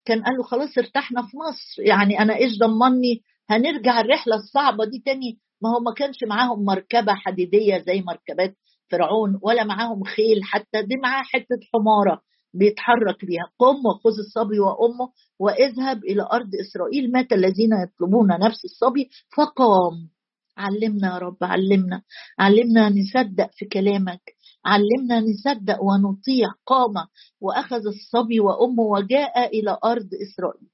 كان 0.04 0.22
قال 0.22 0.36
له 0.36 0.42
خلاص 0.42 0.78
ارتحنا 0.78 1.22
في 1.22 1.36
مصر 1.36 1.82
يعني 1.82 2.18
أنا 2.18 2.36
إيش 2.36 2.58
ضمني؟ 2.58 3.22
هنرجع 3.50 4.00
الرحلة 4.00 4.36
الصعبة 4.36 4.84
دي 4.84 5.02
تاني. 5.04 5.38
ما 5.62 5.70
هو 5.70 5.80
ما 5.80 5.92
كانش 5.94 6.16
معاهم 6.28 6.64
مركبة 6.64 7.14
حديدية 7.14 7.78
زي 7.86 8.02
مركبات 8.02 8.56
فرعون 8.90 9.38
ولا 9.42 9.64
معاهم 9.64 10.04
خيل 10.04 10.44
حتى 10.44 10.82
دي 10.82 10.94
معاه 11.02 11.22
حتة 11.22 11.58
حمارة 11.72 12.20
بيتحرك 12.54 13.24
بيها. 13.24 13.50
قم 13.58 13.86
وخذ 13.86 14.18
الصبي 14.18 14.58
وأمه 14.60 15.08
واذهب 15.38 16.04
إلى 16.04 16.28
أرض 16.32 16.50
إسرائيل 16.60 17.12
مات 17.12 17.32
الذين 17.32 17.70
يطلبون 17.82 18.28
نفس 18.28 18.64
الصبي 18.64 19.08
فقام. 19.36 20.13
علمنا 20.56 21.14
يا 21.14 21.18
رب 21.18 21.36
علمنا 21.42 22.02
علمنا 22.38 22.88
نصدق 22.88 23.50
في 23.52 23.64
كلامك 23.64 24.22
علمنا 24.64 25.20
نصدق 25.20 25.82
ونطيع 25.82 26.48
قام 26.66 26.94
وأخذ 27.40 27.86
الصبي 27.86 28.40
وأمه 28.40 28.82
وجاء 28.82 29.46
إلى 29.58 29.78
أرض 29.84 30.08
إسرائيل. 30.22 30.68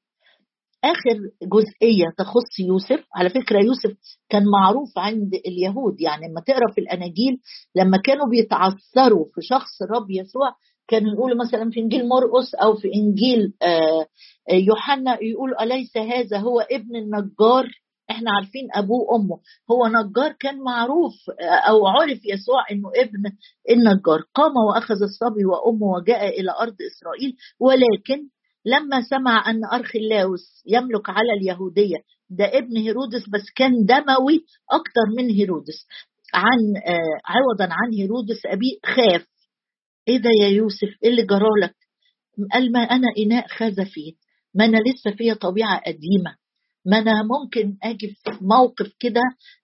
آخر 0.84 1.18
جزئية 1.42 2.06
تخص 2.18 2.60
يوسف 2.60 3.04
على 3.14 3.30
فكرة 3.30 3.58
يوسف 3.64 3.98
كان 4.28 4.42
معروف 4.44 4.98
عند 4.98 5.34
اليهود 5.34 6.00
يعني 6.00 6.28
لما 6.28 6.40
تقرأ 6.40 6.72
في 6.74 6.80
الأناجيل 6.80 7.38
لما 7.76 7.98
كانوا 8.04 8.28
بيتعثروا 8.28 9.24
في 9.34 9.40
شخص 9.42 9.82
الرب 9.82 10.10
يسوع 10.10 10.54
كانوا 10.88 11.12
يقولوا 11.12 11.44
مثلا 11.44 11.70
في 11.70 11.80
إنجيل 11.80 12.08
مرقس 12.08 12.54
أو 12.54 12.74
في 12.74 12.88
إنجيل 12.94 13.54
آه، 13.62 14.06
يوحنا 14.52 15.18
يقولوا 15.22 15.62
أليس 15.62 15.96
هذا 15.96 16.38
هو 16.38 16.60
ابن 16.60 16.96
النجار؟ 16.96 17.68
إحنا 18.10 18.30
عارفين 18.36 18.68
ابوه 18.74 19.00
وامه. 19.12 19.38
هو 19.70 19.86
نجار 19.86 20.32
كان 20.32 20.58
معروف 20.60 21.12
أو 21.68 21.86
عرف 21.86 22.18
يسوع 22.24 22.64
انه 22.70 22.88
ابن 22.96 23.22
النجار. 23.70 24.20
قام 24.34 24.52
واخذ 24.68 25.02
الصبي 25.02 25.44
وامه 25.44 25.86
وجاء 25.86 26.40
إلى 26.40 26.50
ارض 26.60 26.76
اسرائيل 26.92 27.36
ولكن 27.60 28.28
لما 28.64 29.02
سمع 29.10 29.50
أن 29.50 29.60
أرخلاوس 29.72 30.62
يملك 30.66 31.08
على 31.08 31.32
اليهودية 31.40 31.96
ده 32.30 32.44
ابن 32.58 32.76
هيرودس 32.76 33.28
بس 33.28 33.44
كان 33.56 33.72
دموي 33.84 34.44
أكتر 34.70 35.06
من 35.16 35.30
هيرودس. 35.30 35.86
عن 36.34 36.58
آه 36.86 37.20
عوضا 37.26 37.64
عن 37.74 37.92
هيرودس 37.98 38.46
أبيه 38.46 38.76
خاف. 38.86 39.26
إيه 40.08 40.16
ده 40.18 40.30
يا 40.42 40.48
يوسف 40.48 40.88
إيه 41.04 41.10
اللي 41.10 41.22
جرالك؟ 41.22 41.74
قال 42.52 42.72
ما 42.72 42.80
أنا 42.80 43.06
إناء 43.18 43.46
خزفي 43.48 44.16
ما 44.54 44.64
أنا 44.64 44.78
لسه 44.78 45.10
فيا 45.16 45.34
طبيعة 45.34 45.80
قديمة. 45.86 46.36
ما 46.86 46.98
أنا 46.98 47.22
ممكن 47.22 47.76
أجي 47.82 48.08
في 48.08 48.30
موقف 48.40 48.92
كده 49.00 49.20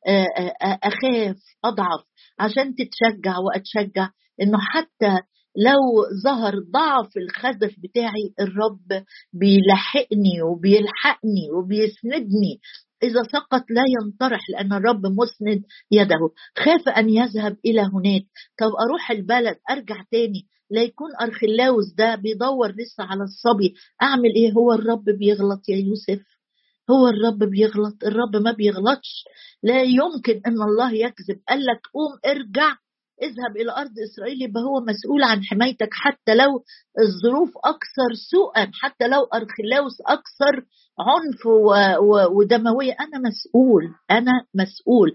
آه، 0.06 0.26
آه، 0.38 0.78
أخاف 0.82 1.36
أضعف 1.64 2.00
عشان 2.38 2.74
تتشجع 2.74 3.34
وأتشجع 3.38 4.08
إنه 4.42 4.58
حتى 4.60 5.18
لو 5.56 6.04
ظهر 6.24 6.54
ضعف 6.72 7.16
الخزف 7.16 7.74
بتاعي 7.78 8.34
الرب 8.40 9.04
بيلحقني 9.32 10.42
وبيلحقني 10.42 11.50
وبيسندني. 11.58 12.60
إذا 13.02 13.22
سقط 13.32 13.64
لا 13.70 13.82
ينطرح 14.00 14.40
لأن 14.50 14.72
الرب 14.72 15.06
مسند 15.06 15.62
يده. 15.90 16.30
خاف 16.58 16.88
أن 16.88 17.08
يذهب 17.10 17.56
إلى 17.64 17.80
هناك. 17.80 18.22
طب 18.58 18.70
أروح 18.88 19.10
البلد 19.10 19.56
أرجع 19.70 20.02
تاني. 20.12 20.46
لا 20.70 20.82
يكون 20.82 21.08
أرخلاوس 21.20 21.94
ده 21.98 22.14
بيدور 22.14 22.68
لسه 22.70 23.04
على 23.04 23.22
الصبي. 23.22 23.74
أعمل 24.02 24.34
إيه؟ 24.36 24.52
هو 24.52 24.72
الرب 24.72 25.04
بيغلط 25.04 25.68
يا 25.68 25.76
يوسف. 25.76 26.20
هو 26.90 27.08
الرب 27.08 27.38
بيغلط 27.38 28.04
الرب 28.04 28.36
ما 28.36 28.52
بيغلطش. 28.52 29.24
لا 29.62 29.82
يمكن 29.82 30.40
أن 30.46 30.62
الله 30.62 30.92
يكذب. 30.92 31.40
قال 31.48 31.60
لك 31.60 31.80
قوم 31.94 32.32
ارجع 32.32 32.76
اذهب 33.22 33.56
إلى 33.56 33.72
أرض 33.72 33.90
إسرائيل 34.12 34.42
يبقى 34.42 34.62
هو 34.62 34.80
مسؤول 34.80 35.22
عن 35.22 35.44
حمايتك. 35.44 35.88
حتى 35.92 36.34
لو 36.34 36.64
الظروف 37.00 37.50
أكثر 37.64 38.10
سوءا 38.30 38.70
حتى 38.74 39.08
لو 39.08 39.22
ارخلاوس 39.24 40.00
أكثر 40.06 40.64
عنف 40.98 41.46
ودموية 42.36 42.92
أنا 43.00 43.18
مسؤول 43.28 43.82
أنا 44.10 44.32
مسؤول. 44.54 45.14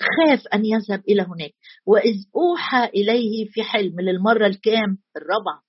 خاف 0.00 0.46
أن 0.54 0.64
يذهب 0.64 1.02
إلى 1.08 1.22
هناك. 1.22 1.52
وإذ 1.86 2.14
أوحى 2.36 2.84
إليه 2.84 3.48
في 3.50 3.62
حلم 3.62 4.00
للمرة 4.00 4.46
الكام 4.46 4.98
الرابعة 5.16 5.62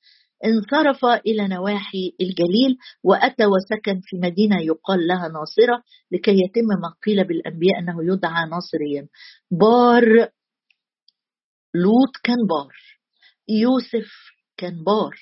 انصرف 0.46 1.06
إلى 1.06 1.48
نواحي 1.48 2.16
الجليل 2.22 2.78
وأتى 3.04 3.46
وسكن 3.46 4.00
في 4.04 4.18
مدينة 4.18 4.62
يقال 4.62 5.08
لها 5.08 5.28
ناصرة 5.28 5.84
لكي 6.12 6.32
يتم 6.32 6.68
ما 6.82 6.94
قيل 7.06 7.28
بالأنبياء 7.28 7.80
أنه 7.80 8.14
يدعى 8.14 8.50
ناصريا 8.50 9.08
بار 9.52 10.30
لوط 11.76 12.18
كان 12.24 12.38
بار 12.50 12.74
يوسف 13.50 14.12
كان 14.58 14.84
بار. 14.84 15.16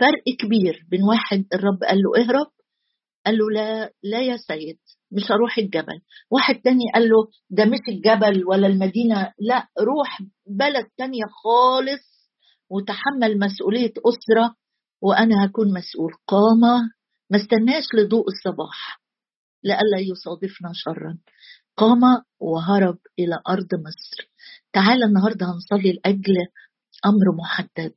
فرق 0.00 0.36
كبير 0.38 0.86
بين 0.90 1.02
واحد 1.02 1.44
الرب 1.54 1.78
قال 1.88 1.98
له 1.98 2.22
اهرب 2.24 2.46
قال 3.26 3.38
له 3.38 3.50
لا 3.50 3.92
لا 4.02 4.20
يا 4.20 4.36
سيد 4.36 4.78
مش 5.12 5.22
هروح 5.32 5.58
الجبل. 5.58 6.00
واحد 6.30 6.54
تاني 6.64 6.84
قال 6.94 7.02
له 7.08 7.16
ده 7.50 7.64
مش 7.64 7.78
الجبل 7.88 8.44
ولا 8.46 8.66
المدينة 8.66 9.32
لا 9.38 9.68
روح 9.80 10.18
بلد 10.46 10.86
تانية 10.98 11.24
خالص 11.44 12.09
وتحمل 12.70 13.38
مسؤولية 13.38 13.92
أسرة 14.06 14.54
وأنا 15.02 15.44
هكون 15.44 15.72
مسؤول. 15.72 16.12
قام 16.26 16.60
ما 17.30 17.38
استناش 17.38 17.84
لضوء 17.94 18.24
الصباح. 18.28 19.00
لئلا 19.64 19.98
يصادفنا 19.98 20.70
شرا. 20.74 21.18
قام 21.76 22.00
وهرب 22.40 22.98
إلى 23.18 23.40
أرض 23.48 23.68
مصر. 23.74 24.30
تعالى 24.72 25.04
النهاردة 25.04 25.46
هنصلي 25.46 25.92
لأجل 25.92 26.34
أمر 27.06 27.36
محدد. 27.38 27.94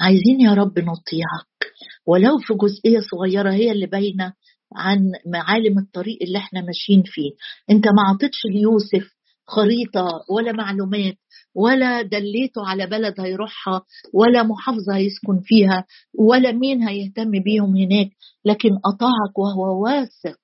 عايزين 0.00 0.40
يا 0.40 0.54
رب 0.54 0.78
نطيعك. 0.78 1.72
ولو 2.06 2.38
في 2.38 2.54
جزئية 2.54 3.00
صغيرة 3.10 3.52
هي 3.52 3.72
اللي 3.72 3.86
باينة 3.86 4.32
عن 4.76 5.12
معالم 5.26 5.78
الطريق 5.78 6.18
اللي 6.22 6.38
إحنا 6.38 6.60
ماشيين 6.60 7.02
فيه. 7.06 7.30
أنت 7.70 7.86
ما 7.86 8.02
عطيتش 8.08 8.38
ليوسف 8.54 9.12
خريطة 9.46 10.08
ولا 10.30 10.52
معلومات. 10.52 11.14
ولا 11.54 12.02
دليته 12.02 12.66
على 12.66 12.86
بلد 12.86 13.20
هيروحها 13.20 13.82
ولا 14.14 14.42
محافظة 14.42 14.96
هيسكن 14.96 15.40
فيها 15.42 15.84
ولا 16.18 16.52
مين 16.52 16.82
هيهتم 16.82 17.30
بيهم 17.30 17.76
هناك 17.76 18.10
لكن 18.44 18.70
أطاعك 18.84 19.38
وهو 19.38 19.84
واثق. 19.84 20.42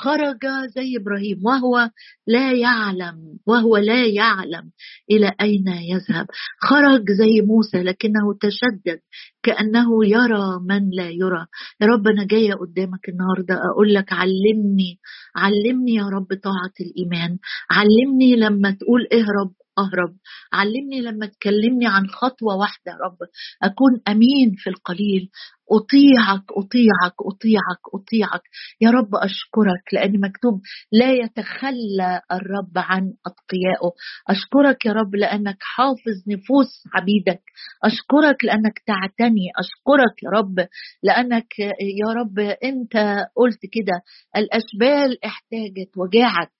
خرج 0.00 0.38
زي 0.74 0.96
إبراهيم 0.96 1.38
وهو 1.44 1.90
لا 2.26 2.52
يعلم 2.52 3.38
وهو 3.46 3.76
لا 3.76 4.06
يعلم 4.06 4.70
إلى 5.10 5.32
أين 5.40 5.68
يذهب. 5.68 6.26
خرج 6.60 7.10
زي 7.10 7.40
موسى 7.46 7.82
لكنه 7.82 8.34
تشدد 8.40 9.00
كأنه 9.42 10.06
يرى 10.06 10.60
من 10.68 10.90
لا 10.90 11.10
يرى. 11.10 11.46
يا 11.80 11.86
رب 11.86 12.08
أنا 12.08 12.24
جاية 12.26 12.54
قدامك 12.54 13.08
النهارده 13.08 13.54
أقول 13.72 13.94
لك 13.94 14.12
علمني 14.12 14.98
علمني 15.36 15.94
يا 15.94 16.04
رب 16.04 16.26
طاعة 16.42 16.74
الإيمان. 16.80 17.38
علمني 17.70 18.36
لما 18.36 18.70
تقول 18.70 19.06
اهرب 19.12 19.52
اهرب 19.78 20.16
علمني 20.52 21.00
لما 21.00 21.26
تكلمني 21.26 21.86
عن 21.86 22.06
خطوة 22.08 22.56
واحدة 22.56 22.92
يا 22.92 22.98
رب. 23.06 23.18
أكون 23.62 24.00
أمين 24.08 24.54
في 24.56 24.70
القليل. 24.70 25.30
أطيعك 25.72 26.44
أطيعك 26.50 27.16
أطيعك 27.26 27.82
أطيعك. 27.94 28.42
يا 28.80 28.90
رب 28.90 29.14
أشكرك 29.14 29.84
لأن 29.92 30.20
مكتوب 30.20 30.60
لا 30.92 31.12
يتخلى 31.12 32.20
الرب 32.32 32.72
عن 32.76 33.12
أتقيائه. 33.26 33.90
أشكرك 34.28 34.86
يا 34.86 34.92
رب 34.92 35.14
لأنك 35.14 35.56
حافظ 35.60 36.16
نفوس 36.28 36.82
عبيدك. 36.94 37.42
أشكرك 37.84 38.44
لأنك 38.44 38.78
تعتني. 38.86 39.46
أشكرك 39.58 40.22
يا 40.22 40.30
رب 40.30 40.66
لأنك 41.02 41.58
يا 41.80 42.08
رب 42.20 42.38
أنت 42.64 42.96
قلت 43.36 43.60
كده. 43.72 44.02
الأشبال 44.36 45.24
احتاجت 45.24 45.90
وجاعت. 45.96 46.50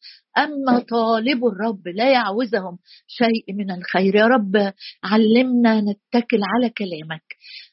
أما 0.45 0.79
طالب 0.79 1.47
الرب 1.47 1.89
لا 1.89 2.13
يعوزهم 2.13 2.79
شيء 3.07 3.55
من 3.55 3.71
الخير. 3.71 4.15
يا 4.17 4.27
رب 4.27 4.73
علمنا 5.05 5.81
نتكل 5.81 6.41
على 6.43 6.71
كلامك. 6.71 7.25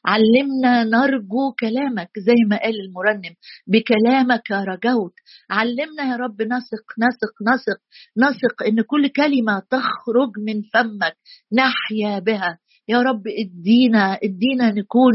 علمنا 0.06 0.84
نرجو 0.84 1.52
كلامك 1.60 2.10
زي 2.18 2.40
ما 2.50 2.58
قال 2.58 2.76
المرنم 2.86 3.36
بكلامك 3.68 4.52
رجوت. 4.52 5.14
علمنا 5.50 6.04
يا 6.12 6.16
رب 6.16 6.42
نثق 6.42 6.86
نثق 7.04 7.34
نثق 7.50 7.80
نثق 8.18 8.64
إن 8.68 8.82
كل 8.82 9.08
كلمة 9.08 9.60
تخرج 9.70 10.32
من 10.48 10.62
فمك 10.62 11.16
نحيا 11.54 12.20
بها. 12.20 12.60
يا 12.88 13.02
رب 13.02 13.24
ادينا 13.28 14.14
ادينا 14.24 14.72
نكون 14.72 15.14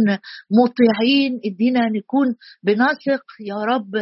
مطيعين 0.50 1.40
ادينا 1.44 1.80
نكون 1.88 2.26
بنثق 2.62 3.24
يا 3.40 3.54
رب 3.54 3.94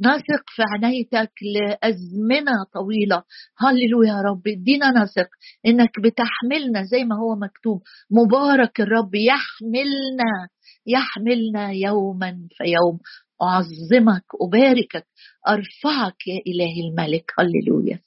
نثق 0.00 0.44
في 0.46 0.62
عنايتك 0.74 1.32
لأزمنة 1.54 2.52
طويلة. 2.74 3.22
هللويا 3.58 4.08
يا 4.08 4.20
رب 4.30 4.42
ادينا 4.48 4.90
نثق 4.90 5.28
إنك 5.66 6.00
بتحملنا 6.00 6.82
زي 6.82 7.04
ما 7.04 7.16
هو 7.16 7.36
مكتوب. 7.36 7.82
مبارك 8.10 8.80
الرب 8.80 9.14
يحملنا 9.14 10.48
يحملنا 10.86 11.70
يوما 11.72 12.48
فيوم 12.56 12.98
أعظمك 13.42 14.24
أباركك 14.42 15.06
أرفعك 15.48 16.26
يا 16.26 16.40
الهي 16.46 16.80
الملك. 16.90 17.32
هللويا. 17.38 18.00